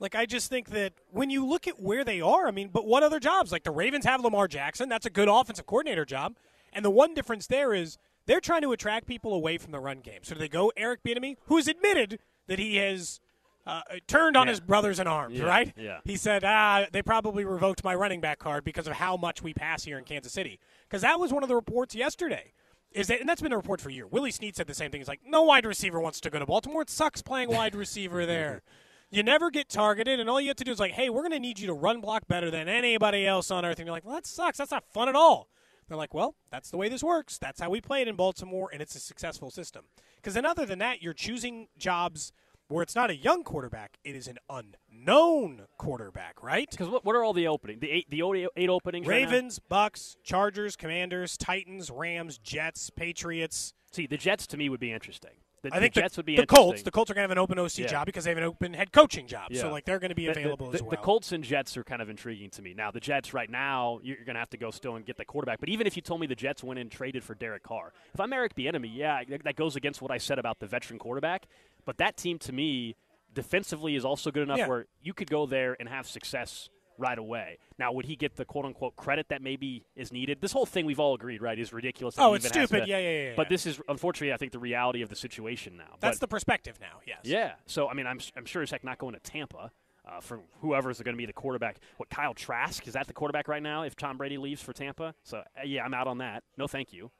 [0.00, 2.86] Like I just think that when you look at where they are, I mean, but
[2.86, 3.52] what other jobs?
[3.52, 6.36] Like the Ravens have Lamar Jackson, that's a good offensive coordinator job.
[6.72, 10.00] And the one difference there is they're trying to attract people away from the run
[10.00, 10.20] game.
[10.22, 13.20] So do they go Eric Bieniemy, who has admitted that he has
[13.66, 14.50] uh, turned on Yeah.
[14.52, 15.72] his brothers in arms, Yeah, right?
[15.76, 16.00] yeah.
[16.04, 19.54] He said, ah, they probably revoked my running back card because of how much we
[19.54, 20.58] pass here in Kansas City.
[20.88, 22.52] Because that was one of the reports yesterday.
[22.92, 24.06] Is that, and that's been a report for a year.
[24.06, 25.00] Willie Snead said the same thing.
[25.00, 26.82] He's like, no wide receiver wants to go to Baltimore.
[26.82, 28.62] It sucks playing wide receiver there.
[29.10, 31.32] You never get targeted, and all you have to do is like, hey, we're going
[31.32, 33.78] to need you to run block better than anybody else on earth.
[33.78, 34.58] And you're like, well, that sucks.
[34.58, 35.48] That's not fun at all.
[35.88, 37.36] They're like, well, that's the way this works.
[37.38, 39.84] That's how we played in Baltimore, and it's a successful system.
[40.16, 42.32] Because then, other than that, you're choosing jobs
[42.68, 46.68] where it's not a young quarterback; it is an unknown quarterback, right?
[46.70, 47.80] Because what, what are all the openings?
[47.80, 48.22] The eight the
[48.56, 49.06] eight, openings.
[49.06, 49.24] right?
[49.24, 53.74] Ravens, Bucks, Chargers, Commanders, Titans, Rams, Jets, Patriots.
[53.92, 55.30] See, the Jets to me would be interesting.
[55.62, 56.62] The, I think the Jets would be the interesting.
[56.64, 56.82] Colts.
[56.82, 57.86] The Colts are going to have an open OC Yeah.
[57.86, 59.54] job because they have an open head coaching job.
[59.54, 60.90] So like they're going to be The- the- available the, as well.
[60.90, 62.74] The Colts and Jets are kind of intriguing to me.
[62.74, 65.24] Now, the Jets right now, you're going to have to go still and get the
[65.24, 65.60] quarterback.
[65.60, 68.20] But even if you told me the Jets went and traded for Derek Carr, if
[68.20, 71.46] I'm Eric Bieniemy, yeah, that goes against what I said about the veteran quarterback.
[71.84, 72.96] But that team, to me,
[73.32, 74.68] defensively is also good enough Yeah.
[74.68, 77.58] where you could go there and have success right away.
[77.76, 80.40] Now, would he get the quote unquote credit that maybe is needed?
[80.40, 82.14] This whole thing we've all agreed, right, is ridiculous.
[82.18, 82.82] Oh, it's stupid.
[82.84, 83.48] to- Yeah, yeah, yeah, But yeah.
[83.48, 85.96] this is unfortunately, I think, the reality of the situation now.
[85.98, 87.00] That's But- the perspective now.
[87.06, 87.20] Yes.
[87.24, 87.54] yeah.
[87.66, 89.72] So I mean, I'm I'm sure as heck not going to Tampa.
[90.06, 93.48] Uh, for whoever's going to be the quarterback, what Kyle Trask is that the quarterback
[93.48, 93.84] right now?
[93.84, 96.44] If Tom Brady leaves for Tampa, so uh, yeah, I'm out on that.
[96.58, 97.10] No, thank you.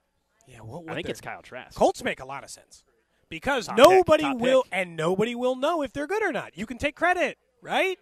[0.46, 0.58] Yeah.
[0.58, 1.74] What I think it's Kyle Trask.
[1.74, 2.84] Colts make a lot of sense
[3.34, 4.72] because Top nobody top will pick.
[4.72, 6.56] and nobody will know if they're good or not.
[6.56, 7.98] You can take credit, right?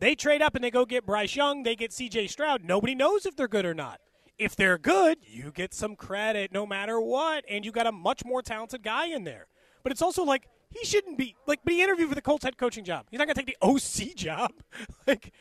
[0.00, 2.62] They trade up and they go get Bryce Young, they get CJ Stroud.
[2.62, 4.00] Nobody knows if they're good or not.
[4.38, 8.22] If they're good, you get some credit no matter what, and you got a much
[8.22, 9.46] more talented guy in there.
[9.82, 12.58] But it's also like he shouldn't be like but he interviewed for the Colts head
[12.58, 13.06] coaching job.
[13.10, 14.52] He's not gonna take the OC job.
[15.06, 15.32] like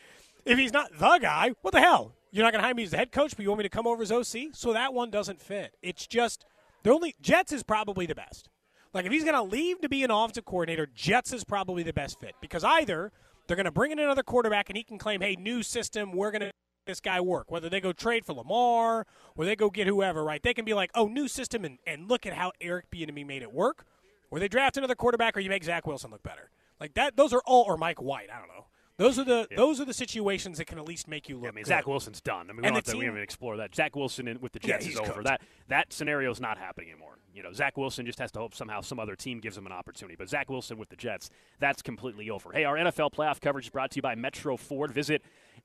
[0.45, 2.13] if he's not the guy, what the hell?
[2.31, 3.85] You're not gonna hire me as the head coach, but you want me to come
[3.85, 4.53] over as OC?
[4.53, 5.73] So that one doesn't fit.
[5.81, 6.45] It's just
[6.83, 8.47] the only Jets is probably the best.
[8.95, 11.91] Like if he's going to leave to be an offensive coordinator, Jets is probably the
[11.91, 13.11] best fit because either
[13.45, 16.31] they're going to bring in another quarterback and he can claim, "Hey, new system, we're
[16.31, 16.53] going to make
[16.87, 19.05] this guy work." Whether they go trade for Lamar
[19.35, 20.41] or they go get whoever, right?
[20.41, 23.41] They can be like, "Oh, new system," and, and look at how Eric Bieniemy made
[23.41, 23.85] it work.
[24.31, 26.49] Or they draft another quarterback, or you make Zach Wilson look better.
[26.79, 27.17] Like that.
[27.17, 28.29] Those are all, or Mike White.
[28.33, 28.67] I don't know.
[28.97, 31.49] Those are the those are the situations that can at least make you look.
[31.49, 31.69] I mean, good.
[31.69, 32.49] Zach Wilson's done.
[32.49, 33.75] I mean, we And don't have the to we team- haven't explore that.
[33.75, 35.11] Zach Wilson in, with the Yeah, Jets is over.
[35.13, 35.25] cooked.
[35.25, 37.17] That that scenario is not happening anymore.
[37.33, 39.73] You know, Zach Wilson just has to hope somehow some other team gives him an
[39.73, 40.15] opportunity.
[40.17, 41.29] But Zach Wilson with the Jets,
[41.59, 42.53] that's completely over.
[42.53, 44.91] Hey, our NFL playoff coverage is brought to you by Metro Ford.
[44.93, 45.21] Visit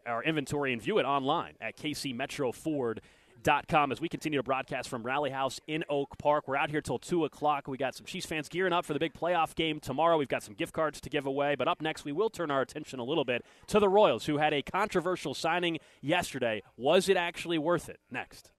[0.06, 2.96] our inventory and view it online at kcmetroford.com
[3.90, 6.46] as we continue to broadcast from Rally House in Oak Park.
[6.46, 7.68] We're out here till 2 o'clock.
[7.68, 10.18] We got some Chiefs fans gearing up for the big playoff game tomorrow.
[10.18, 11.54] We've got some gift cards to give away.
[11.54, 14.38] But up next, we will turn our attention a little bit to the Royals, who
[14.38, 16.62] had a controversial signing yesterday.
[16.76, 18.00] Was it actually worth it?
[18.10, 18.52] Next.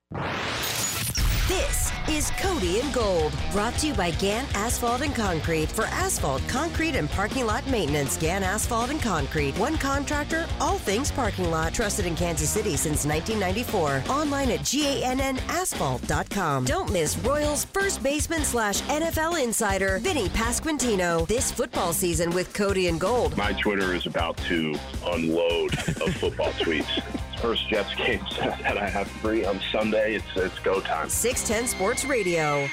[1.51, 6.41] This is Cody and Gold, brought to you by Gann Asphalt and Concrete for asphalt,
[6.47, 8.15] concrete, and parking lot maintenance.
[8.15, 11.73] Gann Asphalt and Concrete, one contractor, all things parking lot.
[11.73, 14.01] Trusted in Kansas City since 1994.
[14.09, 16.63] Online at GANNasphalt.com.
[16.63, 22.87] Don't miss Royals first baseman slash NFL insider Vinny Pasquantino this football season with Cody
[22.87, 23.35] and Gold.
[23.35, 24.73] My Twitter is about to
[25.05, 27.03] unload of football tweets.
[27.41, 30.15] First Jets game that I have free on Sunday.
[30.15, 31.09] It's it's go time.
[31.09, 32.69] 610 Sports Radio.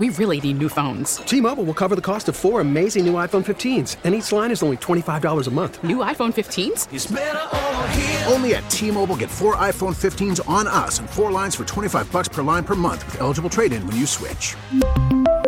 [0.00, 1.18] We really need new phones.
[1.18, 4.62] T-Mobile will cover the cost of four amazing new iPhone 15s, and each line is
[4.62, 5.84] only $25 a month.
[5.84, 8.32] New iPhone 15s?
[8.32, 12.28] Only at T-Mobile get four iPhone 15s on us and four lines for 25 bucks
[12.28, 14.56] per line per month with eligible trade-in when you switch.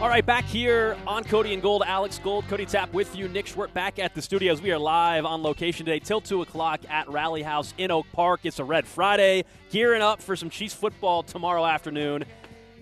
[0.00, 1.82] All right, back here on Cody and Gold.
[1.84, 3.26] Alex Gold, Cody Tapp with you.
[3.26, 4.62] Nick Schwerdt back at the studios.
[4.62, 8.42] We are live on location today till 2 o'clock at Rally House in Oak Park.
[8.44, 9.44] It's a Red Friday.
[9.70, 12.22] Gearing up for some Chiefs football tomorrow afternoon.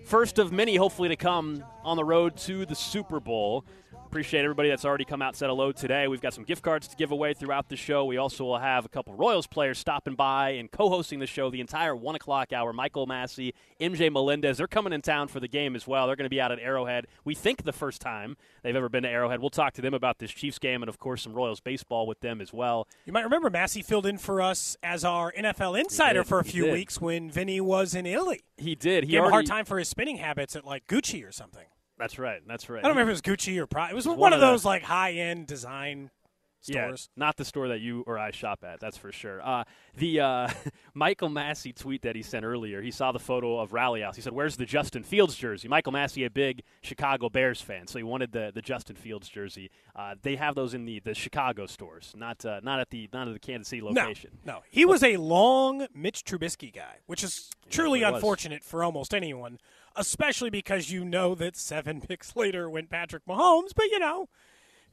[0.05, 3.65] First of many, hopefully, to come on the road to the Super Bowl.
[4.07, 6.07] Appreciate everybody that's already come out and said hello today.
[6.07, 8.05] We've got some gift cards to give away throughout the show.
[8.05, 11.61] We also will have a couple Royals players stopping by and co-hosting the show the
[11.61, 12.73] entire one o'clock hour.
[12.73, 16.07] Michael Massey, MJ Melendez, they're coming in town for the game as well.
[16.07, 17.09] They're going to be out at Arrowhead.
[17.25, 19.41] We think the first time they've ever been to Arrowhead.
[19.41, 22.21] We'll talk to them about this Chiefs game and of course some Royals baseball with
[22.21, 22.87] them as well.
[23.07, 26.71] You might remember Massey filled in for us as our NFL insider for a few
[26.71, 28.45] weeks when Vinny was in Italy.
[28.57, 29.05] He did.
[29.05, 31.67] He Gave him a hard time for his spinning habits at like Gucci or something.
[31.99, 32.41] That's right.
[32.47, 32.81] That's right.
[32.81, 33.93] I don't remember if it was Gucci or Prada.
[33.93, 36.11] It was, one, one of those like high end design
[36.67, 37.09] stores.
[37.17, 38.81] Yeah, not the store that you or I shop at.
[38.81, 39.41] That's for sure.
[39.47, 39.65] Uh,
[39.97, 40.49] the uh,
[40.95, 42.83] Michael Massey tweet that he sent earlier.
[42.83, 44.17] He saw the photo of Rally House.
[44.17, 47.99] He said, "Where's the Justin Fields jersey?" Michael Massey, a big Chicago Bears fan, so
[47.99, 49.71] he wanted the, the Justin Fields jersey.
[49.95, 53.29] Uh, they have those in the, the Chicago stores, not uh, not at the not
[53.29, 54.31] at the Kansas City location.
[54.45, 54.63] No, no.
[54.71, 58.15] He was a long Mitch Trubisky guy, which is truly was.
[58.15, 59.59] unfortunate for almost anyone,
[59.97, 63.71] especially because you know that seven picks later went Patrick Mahomes.
[63.75, 64.29] But you know,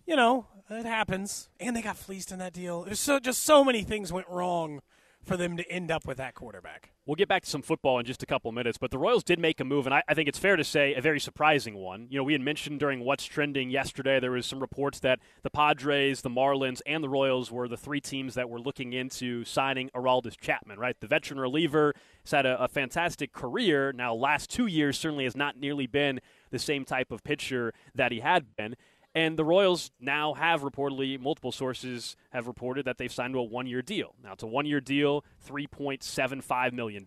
[0.05, 1.49] you know, it happens.
[1.59, 2.87] And they got fleeced in that deal.
[2.93, 4.81] So just so many things went wrong
[5.23, 6.91] for them to end up with that quarterback.
[7.05, 9.39] We'll get back to some football in just a couple minutes, but the Royals did
[9.39, 12.07] make a move, and I, I think it's fair to say a very surprising one.
[12.09, 15.49] You know, we had mentioned during What's Trending yesterday, there was some reports that the
[15.49, 19.89] Padres, the Marlins, and the Royals were the three teams that were looking into signing
[19.95, 20.99] Aroldis Chapman, right?
[20.99, 23.91] The veteran reliever has had a, a fantastic career.
[23.91, 28.11] Now, last two years certainly has not nearly been the same type of pitcher that
[28.11, 28.75] he had been.
[29.15, 33.43] And the Royals now have reportedly, multiple sources have reported that they've signed to a
[33.43, 34.15] one year deal.
[34.23, 37.05] Now, it's a one year deal, $3.75 million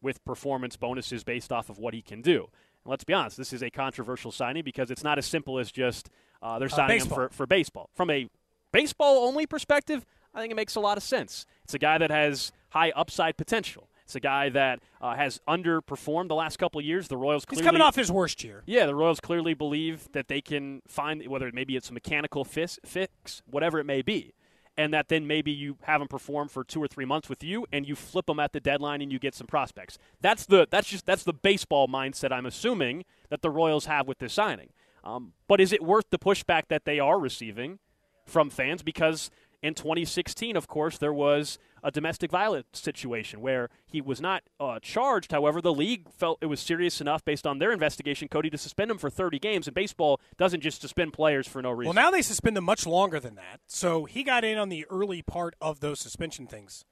[0.00, 2.48] with performance bonuses based off of what he can do.
[2.84, 5.72] And let's be honest, this is a controversial signing because it's not as simple as
[5.72, 6.08] just
[6.40, 7.90] uh, they're signing him for, for baseball.
[7.94, 8.28] From a
[8.72, 11.46] baseball only perspective, I think it makes a lot of sense.
[11.64, 13.89] It's a guy that has high upside potential.
[14.10, 17.06] It's a guy that uh, has underperformed the last couple of years.
[17.06, 18.64] The Royals He's coming off his worst year.
[18.66, 22.44] yeah, the Royals clearly believe that they can find whether it maybe it's a mechanical
[22.44, 24.34] fix, fix, whatever it may be,
[24.76, 27.66] and that then maybe you have him perform for two or three months with you,
[27.72, 29.96] and you flip him at the deadline, and you get some prospects.
[30.20, 34.18] That's the that's just that's the baseball mindset I'm assuming that the Royals have with
[34.18, 34.70] this signing.
[35.04, 37.78] Um, but is it worth the pushback that they are receiving
[38.26, 38.82] from fans?
[38.82, 39.30] Because
[39.62, 44.78] in 2016, of course, there was a domestic violence situation where he was not uh,
[44.80, 45.32] charged.
[45.32, 48.90] However, the league felt it was serious enough based on their investigation, Cody, to suspend
[48.90, 49.66] him for 30 games.
[49.66, 51.94] And baseball doesn't just suspend players for no reason.
[51.94, 53.60] Well, now they suspend them much longer than that.
[53.66, 56.84] So he got in on the early part of those suspension things.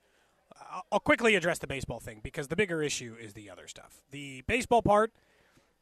[0.70, 4.02] I'll- I'll quickly address the baseball thing because the bigger issue is the other stuff.
[4.10, 5.12] The baseball part,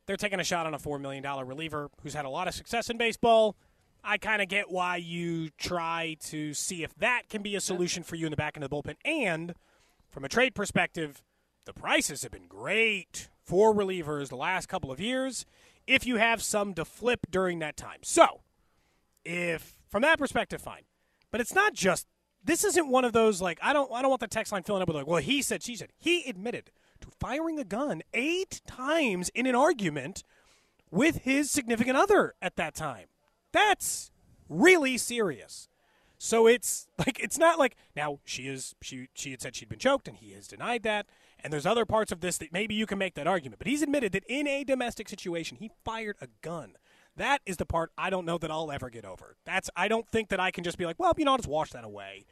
[0.06, 2.90] they're taking a shot on a $4 million reliever who's had a lot of success
[2.90, 3.56] in baseball.
[4.06, 8.04] I kind of get why you try to see if that can be a solution
[8.04, 8.94] for you in the back end of the bullpen.
[9.04, 9.54] And
[10.08, 11.22] from a trade perspective,
[11.64, 15.44] the prices have been great for relievers the last couple of years
[15.88, 17.98] if you have some to flip during that time.
[18.02, 18.42] So,
[19.24, 20.82] if from that perspective, fine.
[21.32, 22.06] But it's not just
[22.44, 24.82] this isn't one of those like I don't I don't want the text line filling
[24.82, 25.90] up with like, well, he said, she said.
[25.98, 30.22] He admitted to firing a gun eight times in an argument
[30.92, 33.06] with his significant other at that time.
[33.56, 34.10] That's
[34.50, 35.70] really serious.
[36.18, 39.78] So it's like it's not like now she is she she had said she'd been
[39.78, 41.06] choked and he has denied that.
[41.42, 43.58] And there's other parts of this that maybe you can make that argument.
[43.58, 46.74] But he's admitted that in a domestic situation he fired a gun.
[47.16, 49.36] That is the part I don't know that I'll ever get over.
[49.46, 51.48] That's I don't think that I can just be like, well, you know, I'll just
[51.48, 52.26] wash that away.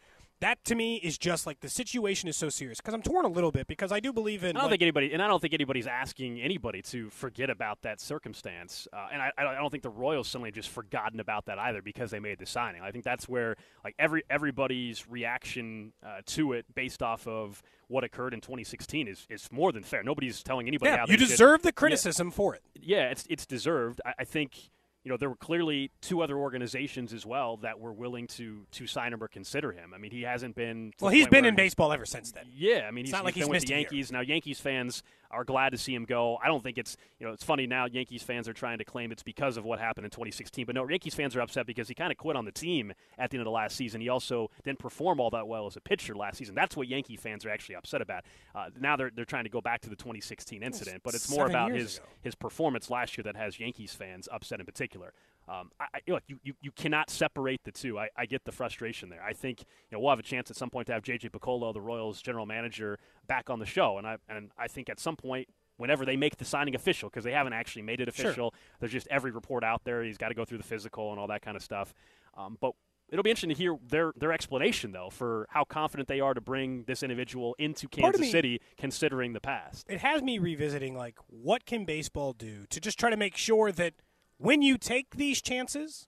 [0.44, 3.28] That to me is just like the situation is so serious because I'm torn a
[3.28, 4.50] little bit because I do believe in.
[4.50, 7.80] I don't like, think anybody, and I don't think anybody's asking anybody to forget about
[7.80, 8.86] that circumstance.
[8.92, 12.10] Uh, and I, I don't think the Royals suddenly just forgotten about that either because
[12.10, 12.82] they made the signing.
[12.82, 18.04] I think that's where like every everybody's reaction uh, to it, based off of what
[18.04, 20.02] occurred in 2016, is is more than fair.
[20.02, 20.90] Nobody's telling anybody.
[20.90, 22.60] yeah, how you should- deserve the criticism for it.
[22.78, 24.02] yeah, it's it's deserved.
[24.04, 24.68] I, I think
[25.04, 28.86] you know there were clearly two other organizations as well that were willing to to
[28.86, 29.92] sign him or consider him.
[29.94, 30.92] I mean, he hasn't been.
[31.00, 32.44] Well, he's been in baseball ever since then.
[32.54, 33.74] Yeah, I mean, It's he's, not like he's he's been with the.
[33.74, 34.20] Yankees now.
[34.20, 36.38] Yankees fans are glad to see him go.
[36.42, 37.86] I don't think it's you know it's funny now.
[37.86, 40.88] Yankees fans are trying to claim it's because of what happened in 2016, but no,
[40.88, 43.42] Yankees fans are upset because he kind of quit on the team at the end
[43.42, 44.00] of the last season.
[44.00, 46.54] He also didn't perform all that well as a pitcher last season.
[46.54, 48.24] That's what Yankee fans are actually upset about.
[48.54, 51.46] Uh, now they're they're trying to go back to the 2016 incident, but it's more
[51.46, 52.06] about his ago.
[52.22, 55.12] his performance last year that has Yankees fans upset in particular.
[55.48, 57.98] Um, I, I, look, you, you, you cannot separate the two.
[57.98, 59.22] I, I get the frustration there.
[59.22, 61.72] I think you know we'll have a chance at some point to have JJ Picollo,
[61.74, 65.16] the Royals general manager, back on the show, and I and I think at some
[65.16, 65.48] point.
[65.76, 68.26] Whenever they make the signing official, because they haven't actually made it Sure.
[68.26, 70.04] official, there's just every report out there.
[70.04, 71.92] He's got to go through the physical and all that kind of stuff.
[72.38, 72.74] Um, but
[73.10, 76.40] it'll be interesting to hear their their explanation though for how confident they are to
[76.40, 79.84] bring this individual into Kansas me- City, considering the past.
[79.90, 83.72] it has me revisiting like what can baseball do to just try to make sure
[83.72, 83.94] that
[84.38, 86.06] when you take these chances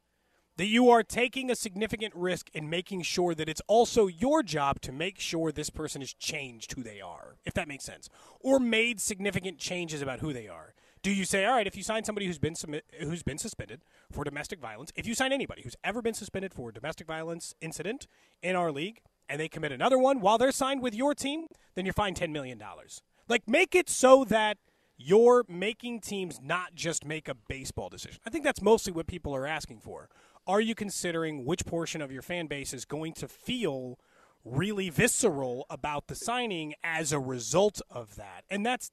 [0.57, 4.81] that you are taking a significant risk in making sure that it's also your job
[4.81, 8.09] to make sure this person has changed who they are if that makes sense
[8.41, 10.75] or made significant changes about who they are.
[11.03, 12.57] Do you say all right if you sign somebody who's been
[13.01, 16.71] who's been suspended for domestic violence if you sign anybody who's ever been suspended for
[16.71, 18.07] a domestic violence incident
[18.43, 21.85] in our league and they commit another one while they're signed with your team then
[21.85, 23.03] you're fined 10 million dollars.
[23.29, 24.57] Like make it so that
[24.97, 28.21] you're making teams not just make a baseball decision.
[28.27, 30.09] I think that's mostly what people are asking for.
[30.47, 33.99] Are you considering which portion of your fan base is going to feel
[34.45, 38.45] really visceral about the signing as a result of that?
[38.49, 38.91] And that's,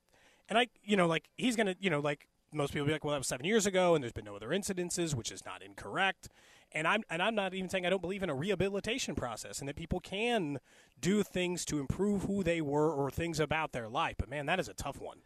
[0.50, 3.04] and I, you know, like he's going to, you know, like most people be like,
[3.04, 5.62] well, that was seven years ago and there's been no other incidences, which is not
[5.62, 6.28] incorrect.
[6.72, 9.70] And I'm, and I'm not even saying I don't believe in a rehabilitation process and
[9.70, 10.60] that people can
[11.00, 14.16] do things to improve who they were or things about their life.
[14.18, 15.20] But man, that is a tough one.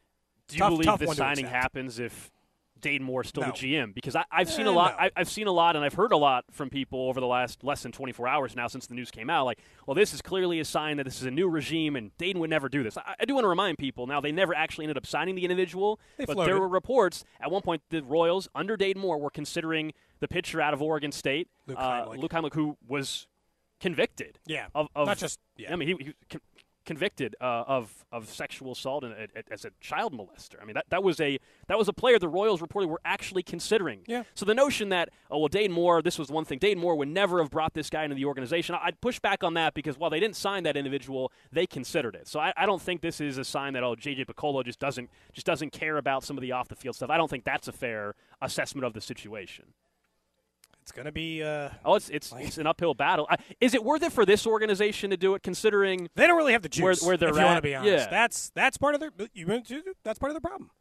[0.48, 2.32] Do you Tough- believe tough this signing happens if
[2.80, 3.48] Dayton Moore is still No.
[3.52, 3.94] the GM?
[3.94, 4.92] Because I, I've seen Eh, a lot.
[4.94, 5.06] no.
[5.06, 7.64] I, I've seen a lot, and I've heard a lot from people over the last
[7.64, 9.46] less than 24 hours now since the news came out.
[9.46, 12.40] Like, well, this is clearly a sign that this is a new regime, and Dayton
[12.40, 12.96] would never do this.
[12.98, 15.44] I, I do want to remind people now they never actually ended up signing the
[15.44, 16.54] individual, They but floated.
[16.54, 20.62] there were reports at one point the Royals under Dayton Moore were considering the pitcher
[20.62, 22.18] out of Oregon State, Luke uh, Heimlich.
[22.20, 23.28] Luke Heimlich, who was
[23.80, 24.40] convicted.
[24.46, 25.74] Yeah, of, of not just- yeah.
[25.74, 26.38] I mean, he, he
[26.88, 30.56] convicted uh, of of sexual assault and, uh, as a child molester.
[30.60, 33.44] I mean, that, that was a that was a player the Royals reportedly were actually
[33.44, 34.00] considering.
[34.08, 34.24] Yeah.
[34.34, 36.58] So the notion that oh well, Dayton Moore, this was one thing.
[36.58, 38.74] Dayton Moore would never have brought this guy into the organization.
[38.74, 42.16] I- I'd push back on that because while they didn't sign that individual, they considered
[42.16, 42.28] it.
[42.28, 45.10] So I, I don't think this is a sign that oh JJ Picollo just doesn't
[45.34, 47.10] just doesn't care about some of the off the field stuff.
[47.10, 49.66] I don't think that's a fair assessment of the situation.
[50.88, 51.44] It's going to be.
[51.44, 53.28] Uh, Oh, it's it's it's an uphill battle.
[53.30, 56.54] I, is it worth it for this organization to do it, considering they don't really
[56.54, 57.04] have the where, juice.
[57.04, 58.10] where they're if you want to be honest, Yeah.
[58.10, 59.12] that's that's part of their.
[59.34, 59.46] You
[60.06, 60.72] that's part of the problem.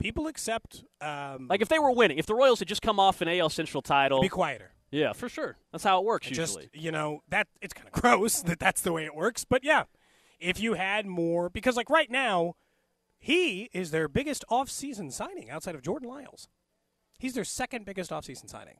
[0.00, 0.82] People accept.
[1.00, 3.50] Um, Like if they were winning, if the Royals had just come off an AL
[3.50, 4.72] Central title, be quieter.
[4.90, 5.56] yeah, for sure.
[5.70, 6.64] That's how it works usually.
[6.64, 9.44] Just you know that it's kind of gross that that's the way it works.
[9.44, 9.84] But yeah,
[10.40, 12.54] if you had more, because like right now,
[13.16, 16.48] he is their biggest off-season signing outside of Jordan Lyles.
[17.16, 18.78] He's their second biggest off-season signing,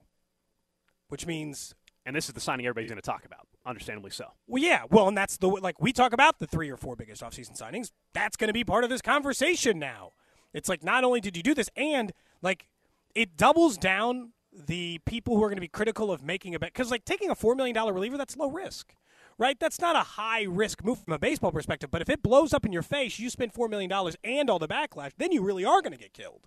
[1.08, 1.74] which means
[2.06, 4.26] and this is the signing everybody's going to talk about, understandably so.
[4.46, 4.84] Well, yeah.
[4.88, 7.90] Well, and that's the like we talk about the three or four biggest offseason signings.
[8.14, 10.12] That's going to be part of this conversation now.
[10.54, 12.68] It's like not only did you do this, and like
[13.14, 16.72] it doubles down the people who are going to be critical of making a bet
[16.72, 18.94] because like taking a four million dollar reliever that's low risk,
[19.36, 19.58] right?
[19.58, 21.90] That's not a high risk move from a baseball perspective.
[21.90, 24.60] But if it blows up in your face, you spend four million dollars and all
[24.60, 26.46] the backlash, then you really are going to get killed.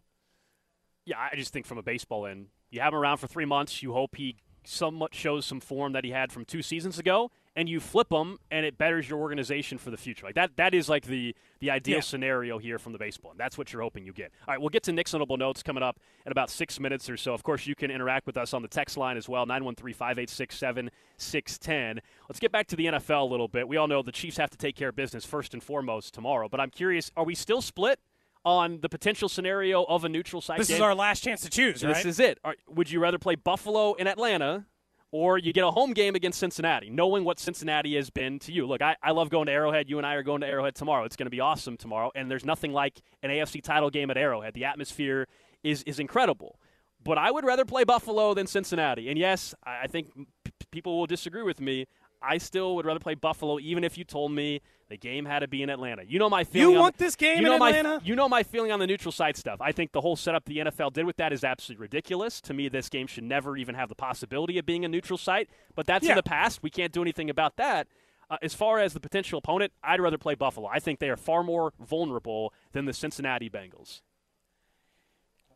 [1.05, 3.83] Yeah, I just think from a baseball end, you have him around for three months.
[3.83, 7.67] You hope he somewhat shows some form that he had from two seasons ago, and
[7.67, 10.25] you flip him, and it betters your organization for the future.
[10.25, 12.01] Like that, that is like the the ideal Yeah.
[12.01, 13.31] scenario here from the baseball.
[13.31, 14.31] And that's what you're hoping you get.
[14.47, 17.17] All right, we'll get to Nick's notable notes coming up in about six minutes or
[17.17, 17.33] so.
[17.33, 21.99] Of course, you can interact with us on the text line as well, 913-586-7610.
[22.29, 23.67] Let's get back to the NFL a little bit.
[23.67, 26.47] We all know the Chiefs have to take care of business first and foremost tomorrow,
[26.49, 27.99] but I'm curious, are we still split
[28.45, 30.75] on the potential scenario of a neutral site This game?
[30.75, 31.93] is our last chance to choose, right?
[31.95, 32.39] This is it.
[32.69, 34.65] Would you rather play Buffalo in Atlanta
[35.11, 38.65] or you get a home game against Cincinnati, knowing what Cincinnati has been to you?
[38.67, 39.89] Look, I, I love going to Arrowhead.
[39.89, 41.03] You and I are going to Arrowhead tomorrow.
[41.03, 42.11] It's going to be awesome tomorrow.
[42.15, 44.53] And there's nothing like an AFC title game at Arrowhead.
[44.53, 45.27] The atmosphere
[45.63, 46.59] is, is incredible.
[47.03, 49.09] But I would rather play Buffalo than Cincinnati.
[49.09, 50.11] And yes, I think
[50.43, 51.87] p- people will disagree with me.
[52.21, 55.47] I still would rather play Buffalo, even if you told me the game had to
[55.47, 56.03] be in Atlanta.
[56.07, 56.73] You know my feeling.
[56.73, 58.01] You want this game you know in my, Atlanta?
[58.03, 59.61] You know my feeling on the neutral site stuff.
[59.61, 62.41] I think the whole setup the NFL did with that is absolutely ridiculous.
[62.41, 65.47] To me, this game should never even have the possibility of being a neutral site.
[65.75, 66.13] But that's Yeah.
[66.13, 66.63] in the past.
[66.63, 67.87] We can't do anything about that.
[68.31, 70.67] Uh, as far as the potential opponent, I'd rather play Buffalo.
[70.67, 74.01] I think they are far more vulnerable than the Cincinnati Bengals.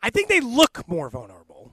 [0.01, 1.71] I think they look more vulnerable.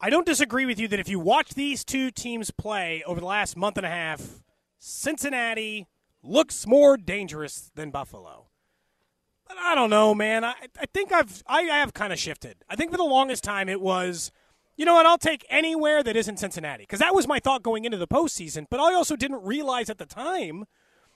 [0.00, 3.26] I don't disagree with you that if you watch these two teams play over the
[3.26, 4.42] last month and a half,
[4.78, 5.86] Cincinnati
[6.28, 8.48] looks more dangerous than Buffalo.
[9.46, 10.44] But I don't know, man.
[10.44, 12.56] I, I think I've I have kind of shifted.
[12.68, 14.30] I think for the longest time it was,
[14.76, 15.06] you know what?
[15.06, 18.66] I'll take anywhere that isn't Cincinnati because that was my thought going into the postseason.
[18.70, 20.66] But I also didn't realize at the time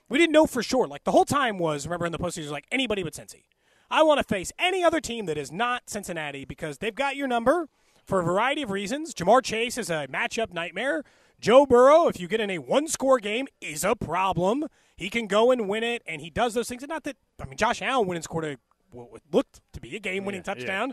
[0.09, 0.87] we didn't know for sure.
[0.87, 3.45] Like the whole time was remember in the postseason like anybody but Cincy.
[3.91, 7.29] I want to face any other team that is not Cincinnati because they've got your
[7.29, 7.69] number
[8.07, 9.13] for a variety of reasons.
[9.13, 11.05] Ja'Marr Chase is a matchup nightmare.
[11.43, 14.67] Joe Burrow, if you get in a one score game, is a problem.
[14.97, 16.83] He can go and win it, and he does those things.
[16.85, 18.57] And not that, I mean, Josh Allen went and scored a
[18.93, 20.55] what looked to be a game winning Yeah, yeah.
[20.55, 20.93] touchdown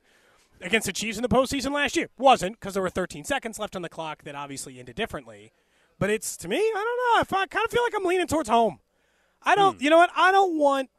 [0.61, 2.09] against the Chiefs in the postseason last year.
[2.17, 5.51] Wasn't because there were 13 seconds left on the clock that obviously ended differently.
[5.99, 6.73] But it's, to me, I
[7.17, 7.37] don't know.
[7.39, 8.79] I kind of feel like I'm leaning towards home.
[9.43, 9.83] I don't, Hmm.
[9.83, 10.09] you know what?
[10.15, 10.89] I don't want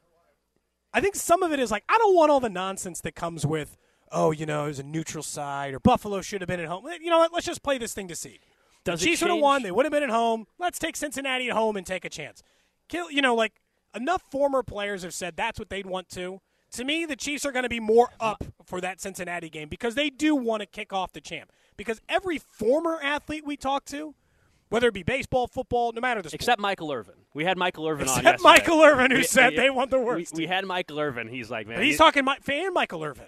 [0.92, 3.46] I think some of it is like I don't want all the nonsense that comes
[3.46, 3.76] with
[4.12, 6.84] oh you know it was a neutral side or Buffalo should have been at home.
[7.00, 7.32] You know what?
[7.32, 8.40] Let's just play this thing to seed.
[8.84, 9.62] Does the Chiefs would have won.
[9.62, 10.46] They would have been at home.
[10.58, 12.42] Let's take Cincinnati at home and take a chance.
[12.88, 13.10] Kill.
[13.10, 13.52] You know, like
[13.94, 16.40] enough former players have said that's what they'd want to.
[16.72, 19.96] To me, the Chiefs are going to be more up for that Cincinnati game because
[19.96, 21.50] they do want to kick off the champ.
[21.76, 24.14] Because every former athlete we talk to,
[24.68, 27.14] whether it be baseball, football, no matter the sport, Except Michael Irvin.
[27.34, 28.42] We had Michael Irvin on Except yesterday.
[28.48, 30.34] Michael Irvin, who We- said we- they want the we- worst.
[30.36, 31.26] We, had Michael Irvin.
[31.26, 33.26] He's like, man, But he's he- talking my fan Michael Irvin.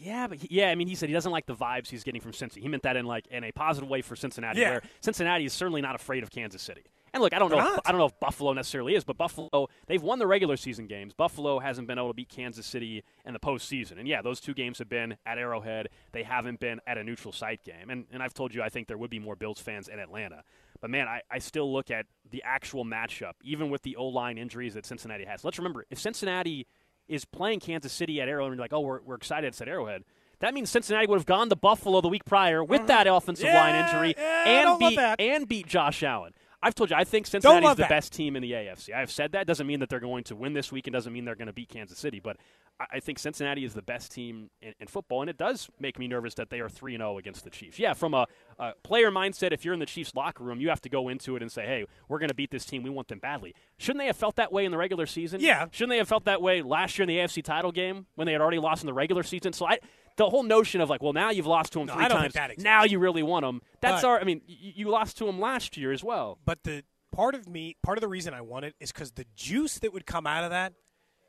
[0.00, 2.20] Yeah, but he, yeah, I mean, he said he doesn't like the vibes he's getting
[2.20, 2.58] from Cincy.
[2.58, 4.70] He meant that in like in a positive way for Cincinnati, Yeah.
[4.70, 6.84] where Cincinnati is certainly not afraid of Kansas City.
[7.14, 7.82] And look, I don't know, They're if, not.
[7.86, 11.14] I don't know if Buffalo necessarily is, but Buffalo they've won the regular season games.
[11.14, 14.52] Buffalo hasn't been able to beat Kansas City in the postseason, and yeah, those two
[14.54, 15.88] games have been at Arrowhead.
[16.12, 18.88] They haven't been at a neutral site game, and and I've told you I think
[18.88, 20.42] there would be more Bills fans in Atlanta.
[20.80, 24.38] But man, I, I still look at the actual matchup, even with the O line
[24.38, 25.44] injuries that Cincinnati has.
[25.44, 26.66] Let's remember, if Cincinnati
[27.08, 29.68] is playing Kansas City at Arrowhead, and you're like, oh, we're, we're excited it's at
[29.68, 30.04] Arrowhead.
[30.40, 33.74] That means Cincinnati would have gone to Buffalo the week prior with that offensive line
[33.74, 33.96] Mm-hmm.
[33.96, 36.32] Injury yeah, and beat and beat Josh Allen.
[36.62, 37.88] I've told you I think Cincinnati is the that.
[37.88, 38.92] best team in the AFC.
[38.94, 41.24] I've said that doesn't mean that they're going to win this week and doesn't mean
[41.24, 42.36] they're going to beat Kansas City, but
[42.80, 46.06] I, think Cincinnati is the best team in, in football, and it does make me
[46.08, 47.78] nervous that they are three and zero against the Chiefs.
[47.78, 48.26] Yeah, from a,
[48.58, 51.34] a player mindset, if you're in the Chiefs locker room, you have to go into
[51.36, 52.82] it and say, "Hey, we're going to beat this team.
[52.82, 55.40] We want them badly." Shouldn't they have felt that way in the regular season?
[55.40, 55.66] Yeah.
[55.70, 58.32] Shouldn't they have felt that way last year in the AFC title game when they
[58.32, 59.52] had already lost in the regular season?
[59.52, 59.78] So I.
[60.16, 62.16] The whole notion of like, well, now you've lost to them No, three I don't
[62.18, 62.32] times.
[62.32, 62.64] think that exists.
[62.64, 63.62] now you really want them.
[63.80, 64.20] That's But- our.
[64.20, 66.38] I mean, y- you lost to them last year as well.
[66.44, 69.26] But the part of me, part of the reason I want it is because the
[69.36, 70.72] juice that would come out of that,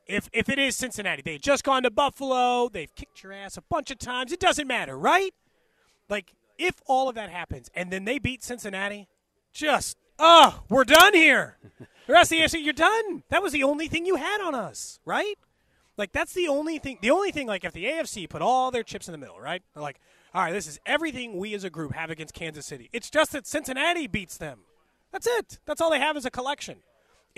[0.09, 3.61] if if it is Cincinnati, they just gone to Buffalo, they've kicked your ass a
[3.61, 4.31] bunch of times.
[4.31, 5.33] It doesn't matter, right?
[6.09, 9.07] Like if all of that happens and then they beat Cincinnati,
[9.53, 11.57] just oh, we're done here.
[12.07, 13.21] The rest of the AFC, you're done.
[13.29, 15.35] That was the only thing you had on us, right?
[15.95, 16.97] Like that's the only thing.
[17.03, 19.61] The only thing, like if the AFC put all their chips in the middle, right?
[19.75, 19.99] They're like,
[20.33, 22.89] all right, this is everything we as a group have against Kansas City.
[22.91, 24.61] It's just that Cincinnati beats them.
[25.11, 25.59] That's it.
[25.67, 26.77] That's all they have as a collection.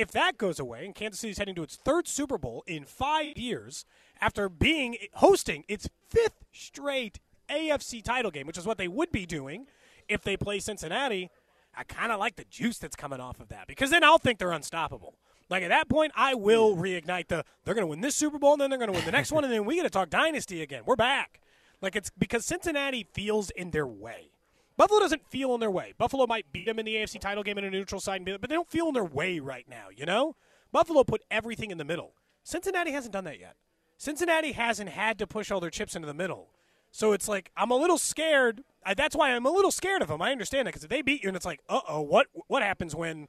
[0.02, 3.38] If that goes away, and Kansas City's heading to its third Super Bowl in five
[3.38, 3.86] years
[4.20, 9.28] after being hosting its fifth straight AFC title game, which is what they would be
[9.28, 9.68] doing
[10.10, 11.30] if they play Cincinnati.
[11.78, 14.40] I kind of like the juice that's coming off of that because then I'll think
[14.40, 15.14] they're unstoppable.
[15.52, 17.46] Like at that point, I will reignite the.
[17.64, 19.32] They're going to win this Super Bowl, and then they're going to win the next
[19.32, 20.82] one, and then we got to talk dynasty again.
[20.84, 21.42] We're back.
[21.80, 24.32] Like it's because Cincinnati feels in their way.
[24.78, 25.94] Buffalo doesn't feel in their way.
[25.98, 28.56] Buffalo might beat them in the AFC title game in a neutral site, but they
[28.56, 29.88] don't feel in their way right now.
[29.96, 30.36] You know,
[30.72, 32.14] Buffalo put everything in the middle.
[32.44, 33.56] Cincinnati hasn't done that yet.
[33.98, 36.50] Cincinnati hasn't had to push all their chips into the middle.
[36.92, 38.64] So it's like I'm a little scared.
[38.98, 40.22] That's why I'm a little scared of them.
[40.22, 42.64] I understand that because if they beat you, and it's like, uh oh, what what
[42.64, 43.28] happens when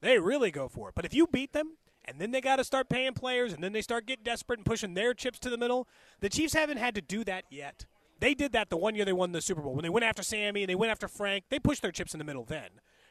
[0.00, 0.94] they really go for it?
[0.94, 3.72] But if you beat them, and then they got to start paying players, and then
[3.72, 5.86] they start getting desperate and pushing their chips to the middle,
[6.20, 7.84] the Chiefs haven't had to do that yet.
[8.22, 10.22] They did that the one year they won the Super Bowl when they went after
[10.22, 11.42] Sammy and they went after Frank.
[11.50, 12.68] They pushed their chips in the middle then,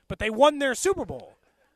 [0.08, 1.34] but they won their Super Bowl.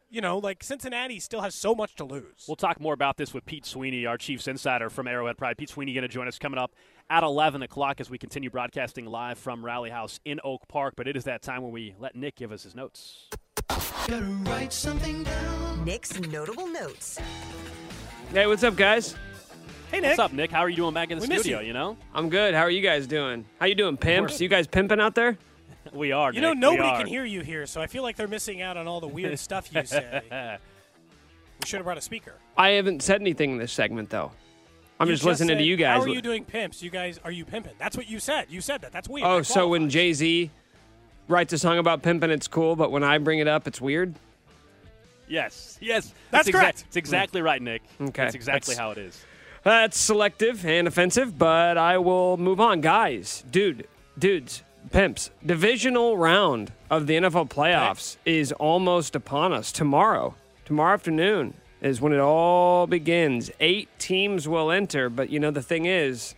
[0.10, 2.46] You know, like Cincinnati still has so much to lose.
[2.48, 5.58] We'll talk more about this with Pete Sweeney, our Chiefs insider from Arrowhead Pride.
[5.58, 6.76] Pete Sweeney going to join us coming up
[7.10, 10.94] at 11 o'clock as we continue broadcasting live from Rally House in Oak Park.
[10.96, 13.28] But it is that time when we let Nick give us his notes.
[15.84, 17.20] Nick's notable notes.
[18.32, 19.14] Hey, what's up, guys?
[19.92, 20.10] Hey, Nick.
[20.10, 20.52] What's up, Nick?
[20.52, 21.60] How are you doing back in the We studio?
[21.60, 21.68] you.
[21.68, 22.54] You know, I'm good.
[22.54, 23.46] How are you guys doing?
[23.60, 24.42] How you doing, pimps?
[24.42, 25.38] You guys pimping out there?
[25.94, 26.34] we are.
[26.34, 28.62] You know, Nick, we nobody can hear you here, so I feel like they're missing
[28.62, 30.58] out on all the weird stuff you say.
[31.62, 32.34] We should have brought a speaker.
[32.58, 34.32] I haven't said anything in this segment though.
[35.00, 35.98] I'm You just, listening said, to you guys.
[35.98, 36.82] How are you doing pimps?
[36.82, 37.74] You guys, are you pimping?
[37.78, 38.46] That's what you said.
[38.50, 38.92] You said that.
[38.94, 39.26] That's weird.
[39.28, 39.90] oh, That so when.
[39.90, 40.50] Jay Z
[41.28, 44.16] writes a song about pimping, it's cool, but when I bring it up, it's weird.
[45.28, 46.84] Yes, yes, That's exact- correct.
[46.88, 47.82] It's exactly right, Nick.
[48.00, 49.26] Okay, that's exactly that's- how it is.
[49.66, 52.82] That's selective and offensive, but I will move on.
[52.82, 54.62] Guys, dude, dudes,
[54.92, 59.72] pimps, divisional round of the NFL playoffs is almost upon us.
[59.72, 60.36] Tomorrow,
[60.66, 63.50] tomorrow afternoon is when it all begins.
[63.60, 66.36] Eight teams will enter, but you know, the thing is,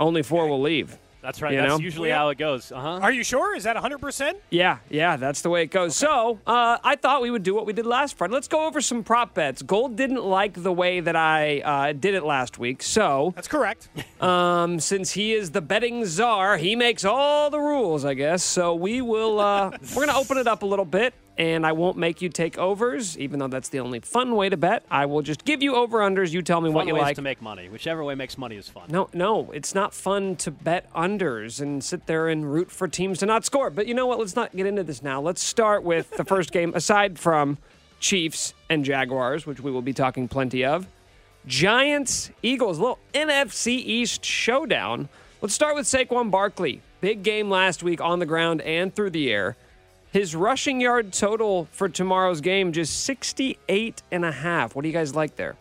[0.00, 0.96] only four will leave.
[1.26, 1.52] That's right.
[1.52, 1.78] You that's know?
[1.80, 2.18] usually Yeah.
[2.18, 2.70] how it goes.
[2.70, 2.88] Uh huh.
[3.02, 3.56] Are you sure?
[3.56, 4.34] Is that 100%?
[4.50, 5.96] Yeah, yeah, that's the way it goes.
[5.96, 8.32] So uh, I thought we would do what we did last Friday.
[8.32, 9.60] Let's go over some prop bets.
[9.60, 13.88] Gold didn't like the way that I uh, did it last week, so That's correct.
[14.22, 18.44] um, since he is the betting czar, he makes all the rules, I guess.
[18.44, 19.40] So we will.
[19.40, 22.56] Uh, we're gonna open it up a little bit, and I won't make you take
[22.58, 24.84] overs, even though that's the only fun way to bet.
[24.90, 26.32] I will just give you over unders.
[26.32, 27.16] You tell me what Fun you ways like.
[27.16, 27.68] to make money.
[27.68, 28.84] Whichever way makes money is fun.
[28.88, 33.18] No, no, it's not fun to bet unders and sit there and root for teams
[33.18, 33.68] to not score.
[33.70, 34.18] But you know what?
[34.18, 35.20] Let's not get into this now.
[35.20, 37.58] Let's start with the first game, aside from
[38.00, 40.86] Chiefs and Jaguars, which we will be talking plenty of.
[41.46, 45.08] Giants, Eagles, little NFC East showdown.
[45.40, 46.80] Let's start with Saquon Barkley.
[47.00, 49.56] Big game last week on the ground and through the air.
[50.16, 54.74] His rushing yard total for tomorrow's game just 68 and a half.
[54.74, 55.56] What do you guys like there?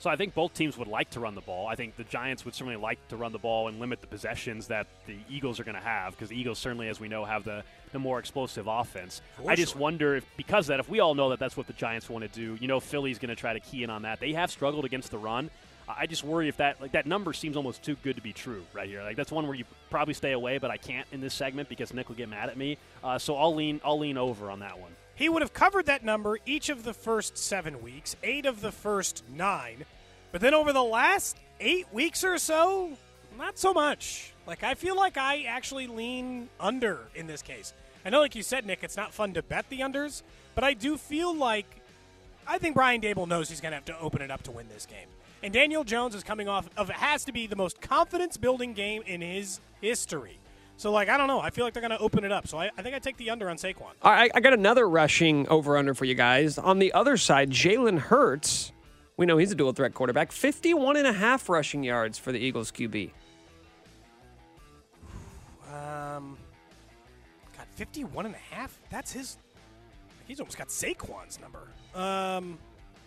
[0.00, 1.66] So I think both teams would like to run the ball.
[1.66, 4.68] I think the Giants would certainly like to run the ball and limit the possessions
[4.68, 7.42] that the Eagles are going to have because the Eagles certainly, as we know, have
[7.44, 9.20] the, the more explosive offense.
[9.46, 11.72] I just wonder if because of that, if we all know that that's what the
[11.72, 14.20] Giants want to do, you know, Philly's going to try to key in on that.
[14.20, 15.50] They have struggled against the run.
[15.88, 18.62] I just worry if that like that number seems almost too good to be true
[18.74, 19.02] right here.
[19.02, 21.94] Like that's one where you probably stay away, but I can't in this segment because
[21.94, 22.76] Nick will get mad at me.
[23.02, 24.92] Uh, so I'll lean I'll lean over on that one.
[25.18, 28.70] He would have covered that number each of the first seven weeks, eight of the
[28.70, 29.84] first nine.
[30.30, 32.90] But then over the last eight weeks or so,
[33.36, 34.32] not so much.
[34.46, 37.72] Like, I feel like I actually lean under in this case.
[38.04, 40.22] I know, like you said, Nick, it's not fun to bet the unders,
[40.54, 41.66] but I do feel like
[42.46, 44.68] I think Brian Daboll knows he's going to have to open it up to win
[44.72, 45.08] this game.
[45.42, 48.72] And Daniel Jones is coming off of it has to be the most confidence building
[48.72, 50.38] game in his history.
[50.78, 51.40] So, like, I don't know.
[51.40, 52.46] I feel like they're going to open it up.
[52.46, 53.82] So I, I think I take the under on Saquon.
[54.00, 56.56] All right, I got another rushing over under for you guys.
[56.56, 58.70] On the other side, Jalen Hurts,
[59.16, 62.38] we know he's a dual threat quarterback, 51 and a half rushing yards for the
[62.38, 63.10] Eagles QB.
[65.68, 66.38] Um,
[67.56, 68.78] got 51 and a half.
[68.88, 69.36] That's his.
[70.28, 71.66] He's almost got Saquon's number.
[71.92, 72.56] Um,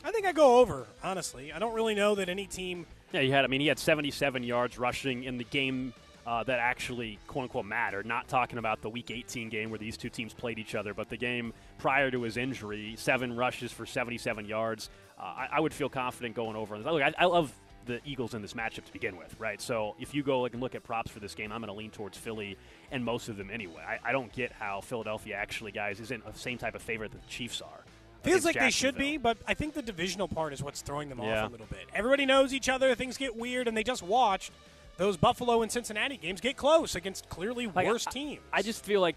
[0.04, 0.88] I think I go over.
[1.06, 2.86] Honestly, I don't really know that any team.
[3.14, 3.46] Yeah, he had.
[3.46, 5.94] I mean, he had 77 yards rushing in the game
[6.26, 8.06] uh, that actually "quote unquote" mattered.
[8.06, 11.10] Not talking about the Week 18 game where these two teams played each other, but
[11.10, 14.90] the game prior to his injury, seven rushes for 77 yards.
[15.20, 16.76] Uh, I, I would feel confident going over.
[16.76, 16.92] on this.
[16.92, 17.52] Look, I, I love
[17.86, 19.60] the Eagles in this matchup to begin with, right?
[19.60, 21.78] So if you go like, and look at props for this game, I'm going to
[21.78, 22.56] lean towards Philly
[22.92, 23.82] and most of them anyway.
[23.88, 27.22] I, I don't get how Philadelphia actually, guys, isn't the same type of favorite that
[27.22, 27.84] the Chiefs are.
[28.22, 31.18] Feels like they should be, but I think the divisional part is what's throwing them
[31.18, 31.42] Yeah.
[31.44, 31.80] off a little bit.
[31.92, 32.94] Everybody knows each other.
[32.94, 34.52] Things get weird, and they just watched
[34.98, 38.42] those Buffalo and Cincinnati games get close against clearly Like, worse I- teams.
[38.54, 39.16] I just feel like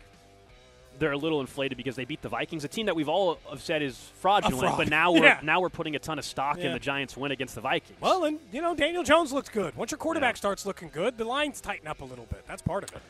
[0.98, 3.60] they're a little inflated because they beat the Vikings, a team that we've all have
[3.60, 4.76] said is fraudulent.
[4.76, 5.40] But now we're Yeah.
[5.42, 6.66] now we're putting a ton of stock Yeah.
[6.66, 8.00] in the Giants' win against the Vikings.
[8.00, 9.74] well, and you know Daniel Jones looked good.
[9.76, 10.38] Once your quarterback Yeah.
[10.38, 12.46] starts looking good, the lines tighten up a little bit.
[12.46, 13.02] That's part of it.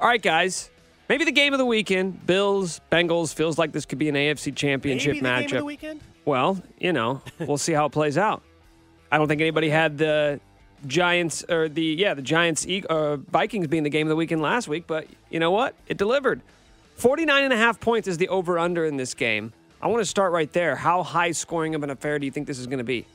[0.00, 0.70] All right, guys.
[1.08, 4.50] Maybe the game of the weekend, Bills, Bengals, feels like this could be an AFC
[4.54, 5.38] championship Maybe the matchup.
[5.38, 6.00] game of the weekend.
[6.24, 8.42] Well, you know, we'll see how it plays out.
[9.10, 10.38] I don't think anybody had the
[10.86, 14.68] Giants or the yeah the Giants uh, Vikings being the game of the weekend last
[14.68, 15.74] week, but you know what?
[15.86, 16.40] It delivered.
[16.96, 19.52] 49 and a half points is the over under in this game.
[19.80, 20.76] I want to start right there.
[20.76, 23.06] How high scoring of an affair do you think this is going to be?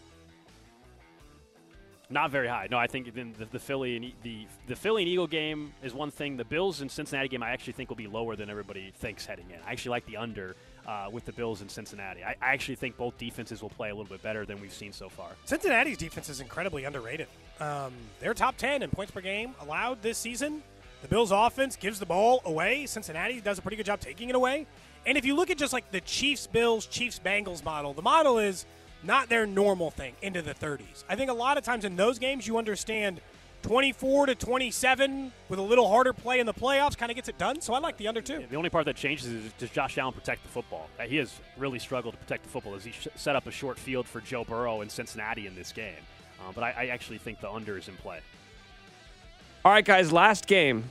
[2.09, 2.67] Not very high.
[2.69, 6.11] No, I think the, the Philly and the the Philly and Eagle game is one
[6.11, 6.37] thing.
[6.37, 9.49] The Bills and Cincinnati game I actually think will be lower than everybody thinks heading
[9.49, 9.57] in.
[9.65, 10.55] I actually like the under
[10.87, 12.23] uh, with the Bills in Cincinnati.
[12.23, 14.93] I, I actually think both defenses will play a little bit better than we've seen
[14.93, 15.29] so far.
[15.45, 17.27] Cincinnati's defense is incredibly underrated.
[17.59, 20.61] Um, they're top 10 in points per game allowed this season.
[21.01, 22.85] The Bills' offense gives the ball away.
[22.85, 24.65] Cincinnati does a pretty good job taking it away.
[25.05, 28.39] And if you look at just like the Chiefs Bills, Chiefs Bengals model, the model
[28.39, 28.65] is
[29.03, 31.03] not their normal thing into the 30s.
[31.07, 33.21] I think a lot of times in those games, you understand
[33.65, 37.37] 24 to 27 with a little harder play in the playoffs kind of gets it
[37.39, 37.59] done.
[37.61, 38.45] So I like the under two.
[38.47, 40.87] The only part that changes is does Josh Allen protect the football?
[40.99, 43.51] Uh, He has really struggled to protect the football as he sh- set up a
[43.51, 45.95] short field for Joe Burrow in Cincinnati in this game.
[46.39, 48.19] Uh, but I, I actually think the under is in play.
[49.63, 50.83] All right, guys, last game.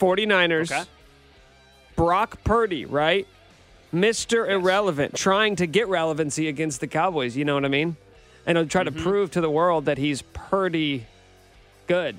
[0.00, 0.72] 49ers.
[0.72, 0.88] Okay.
[1.94, 3.26] Brock Purdy, right?
[3.94, 4.48] Mr.
[4.48, 7.36] Irrelevant, trying to get relevancy against the Cowboys.
[7.36, 7.96] You know what I mean?
[8.46, 8.96] And he'll try Mm-hmm.
[8.96, 11.06] to prove to the world that he's pretty
[11.86, 12.18] good.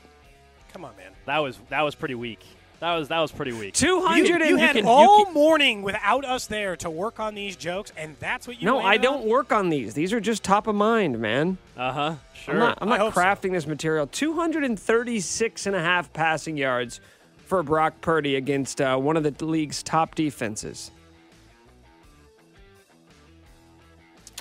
[0.74, 1.12] Come on, man.
[1.26, 2.40] That was that was pretty weak.
[2.80, 3.74] That was that was pretty weak.
[3.74, 7.20] 200 You, and you had can- you all can- morning without us there to work
[7.20, 8.66] on these jokes, and that's what you.
[8.66, 9.02] No, I on?
[9.02, 9.94] don't work on these.
[9.96, 11.58] These are just top of mind, man.
[11.76, 12.16] Uh huh.
[12.36, 12.54] Sure.
[12.54, 13.22] I'm not, I'm not hope so.
[13.22, 14.06] crafting this material.
[14.06, 17.00] 236 and a half passing yards
[17.46, 20.92] for Brock Purdy against uh, one of the league's top defenses.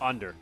[0.02, 0.34] Under.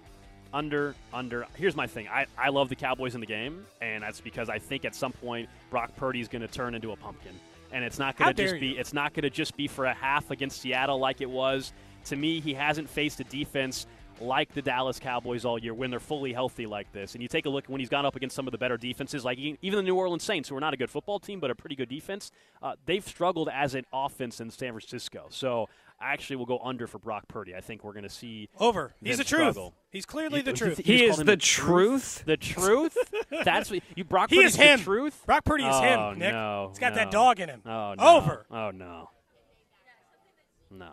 [0.55, 1.46] Under, under.
[1.57, 2.07] Here's my thing.
[2.07, 5.12] I, I love the Cowboys in the game, and that's because I think at some
[5.12, 7.32] point Brock Purdy's going to turn into a pumpkin.
[7.72, 8.78] And it's not going to just be you.
[8.78, 11.72] it's not going to just be for a half against Seattle like it was.
[12.05, 13.88] To me, he hasn't faced a defense
[14.20, 17.14] like the Dallas Cowboys all year when they're fully healthy like this.
[17.14, 19.24] And you take a look when he's gone up against some of the better defenses,
[19.24, 21.55] like even the New Orleans Saints, who are not a good football team but a
[21.55, 22.30] pretty good defense.
[22.62, 25.26] Uh, they've struggled as an offense in San Francisco.
[25.30, 25.68] So
[26.01, 27.55] I actually will go under for Brock Purdy.
[27.55, 28.95] I think we're going to see Over.
[29.03, 29.59] He's them the truth.
[29.90, 30.78] He's clearly the You- truth.
[30.78, 32.22] you He just is called the truth?
[32.26, 32.97] The truth?
[33.45, 34.78] That's what you Brock He Purdy's is him.
[34.78, 35.22] the truth.
[35.26, 36.32] Brock Purdy is oh, him, Nick.
[36.32, 37.62] No, He's got that dog in him.
[37.64, 38.16] Oh no.
[38.16, 38.47] Over.
[38.51, 39.11] Oh no.
[40.70, 40.90] No.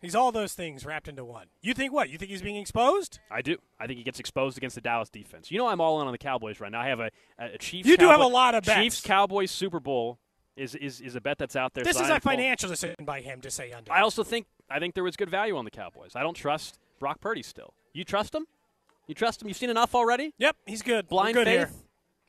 [0.00, 1.46] He's all those things wrapped into one.
[1.60, 2.08] You think what?
[2.08, 3.18] You think he's being exposed?
[3.30, 3.56] I do.
[3.80, 5.50] I think he gets exposed against the Dallas defense.
[5.50, 6.80] You know, I'm all in on the Cowboys right now.
[6.80, 7.88] I have a, a Chiefs.
[7.88, 8.80] You do have a lot of bets.
[8.80, 10.20] Chiefs Cowboys Super Bowl
[10.58, 11.84] is is, is a bet that's out there.
[11.84, 13.92] This is a financial decision by him to say under.
[13.92, 16.12] I also think I think there was good value on the Cowboys.
[16.16, 17.72] I don't trust Brock Purdy still.
[17.92, 18.46] You trust him?
[19.06, 19.48] You trust him?
[19.48, 20.34] You've seen enough already?
[20.38, 21.08] Yep, he's good.
[21.08, 21.66] Blind We're good here.
[21.68, 21.82] faith?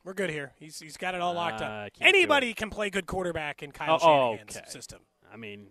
[0.04, 0.52] We're good here.
[0.58, 1.70] He's he's got it all locked Uh, up.
[1.70, 4.70] I can't do Anybody can play good quarterback in Kyle Oh, oh, Shanahan's okay.
[4.70, 5.00] system.
[5.32, 5.68] I mean,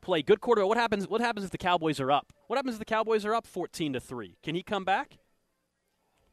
[0.00, 0.66] play good quarter.
[0.66, 1.06] What happens?
[1.06, 2.32] What happens if the Cowboys are up?
[2.48, 4.36] What happens if the Cowboys are up fourteen to three?
[4.42, 5.18] Can he come back?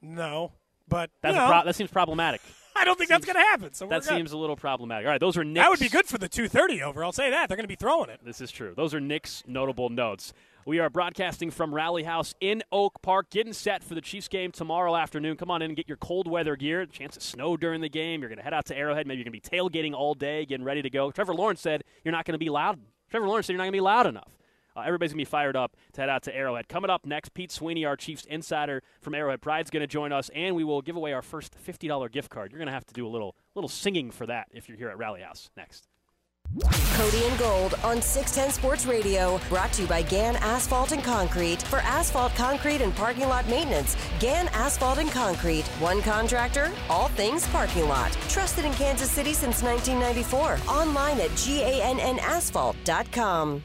[0.02, 0.52] No,
[0.88, 2.42] but That's no, a pro- that seems problematic.
[2.76, 3.74] I don't think that's going to happen.
[3.74, 5.06] So we're That seems a little problematic.
[5.06, 5.64] All right, those are Nick's.
[5.64, 7.04] that would be good for the 230 over.
[7.04, 8.20] I'll say that they're going to be throwing it.
[8.24, 8.74] This is true.
[8.76, 10.34] Those are Nick's notable notes.
[10.66, 14.52] We are broadcasting from Rally House in Oak Park, getting set for the Chiefs game
[14.52, 15.38] tomorrow afternoon.
[15.38, 16.88] Come on in and get your cold weather gear.
[16.88, 18.22] Chance of snow during the game.
[18.22, 19.06] You're going to head out to Arrowhead.
[19.06, 21.12] Maybe you're going to be tailgating all day, getting ready to go.
[21.12, 22.80] Trevor Lawrence said you're not going to be loud.
[23.12, 24.36] Trevor Lawrence said you're not going to be loud enough.
[24.76, 26.68] Uh, everybody's going to be fired up to head out to Arrowhead.
[26.68, 30.30] Coming up next, Pete Sweeney, our Chiefs insider from Arrowhead Pride's going to join us,
[30.36, 32.52] and we will give away our first $50 gift card.
[32.52, 34.90] You're going to have to do a little little singing for that if you're here
[34.90, 35.88] at Rally House next.
[36.94, 41.62] Cody and Gold on 610 Sports Radio, brought to you by Gan Asphalt and Concrete.
[41.64, 45.66] For asphalt, concrete, and parking lot maintenance, Gan Asphalt and Concrete.
[45.80, 48.14] One contractor, all things parking lot.
[48.30, 50.60] Trusted in Kansas City since 1994.
[50.74, 53.64] Online at GANNasphalt.com.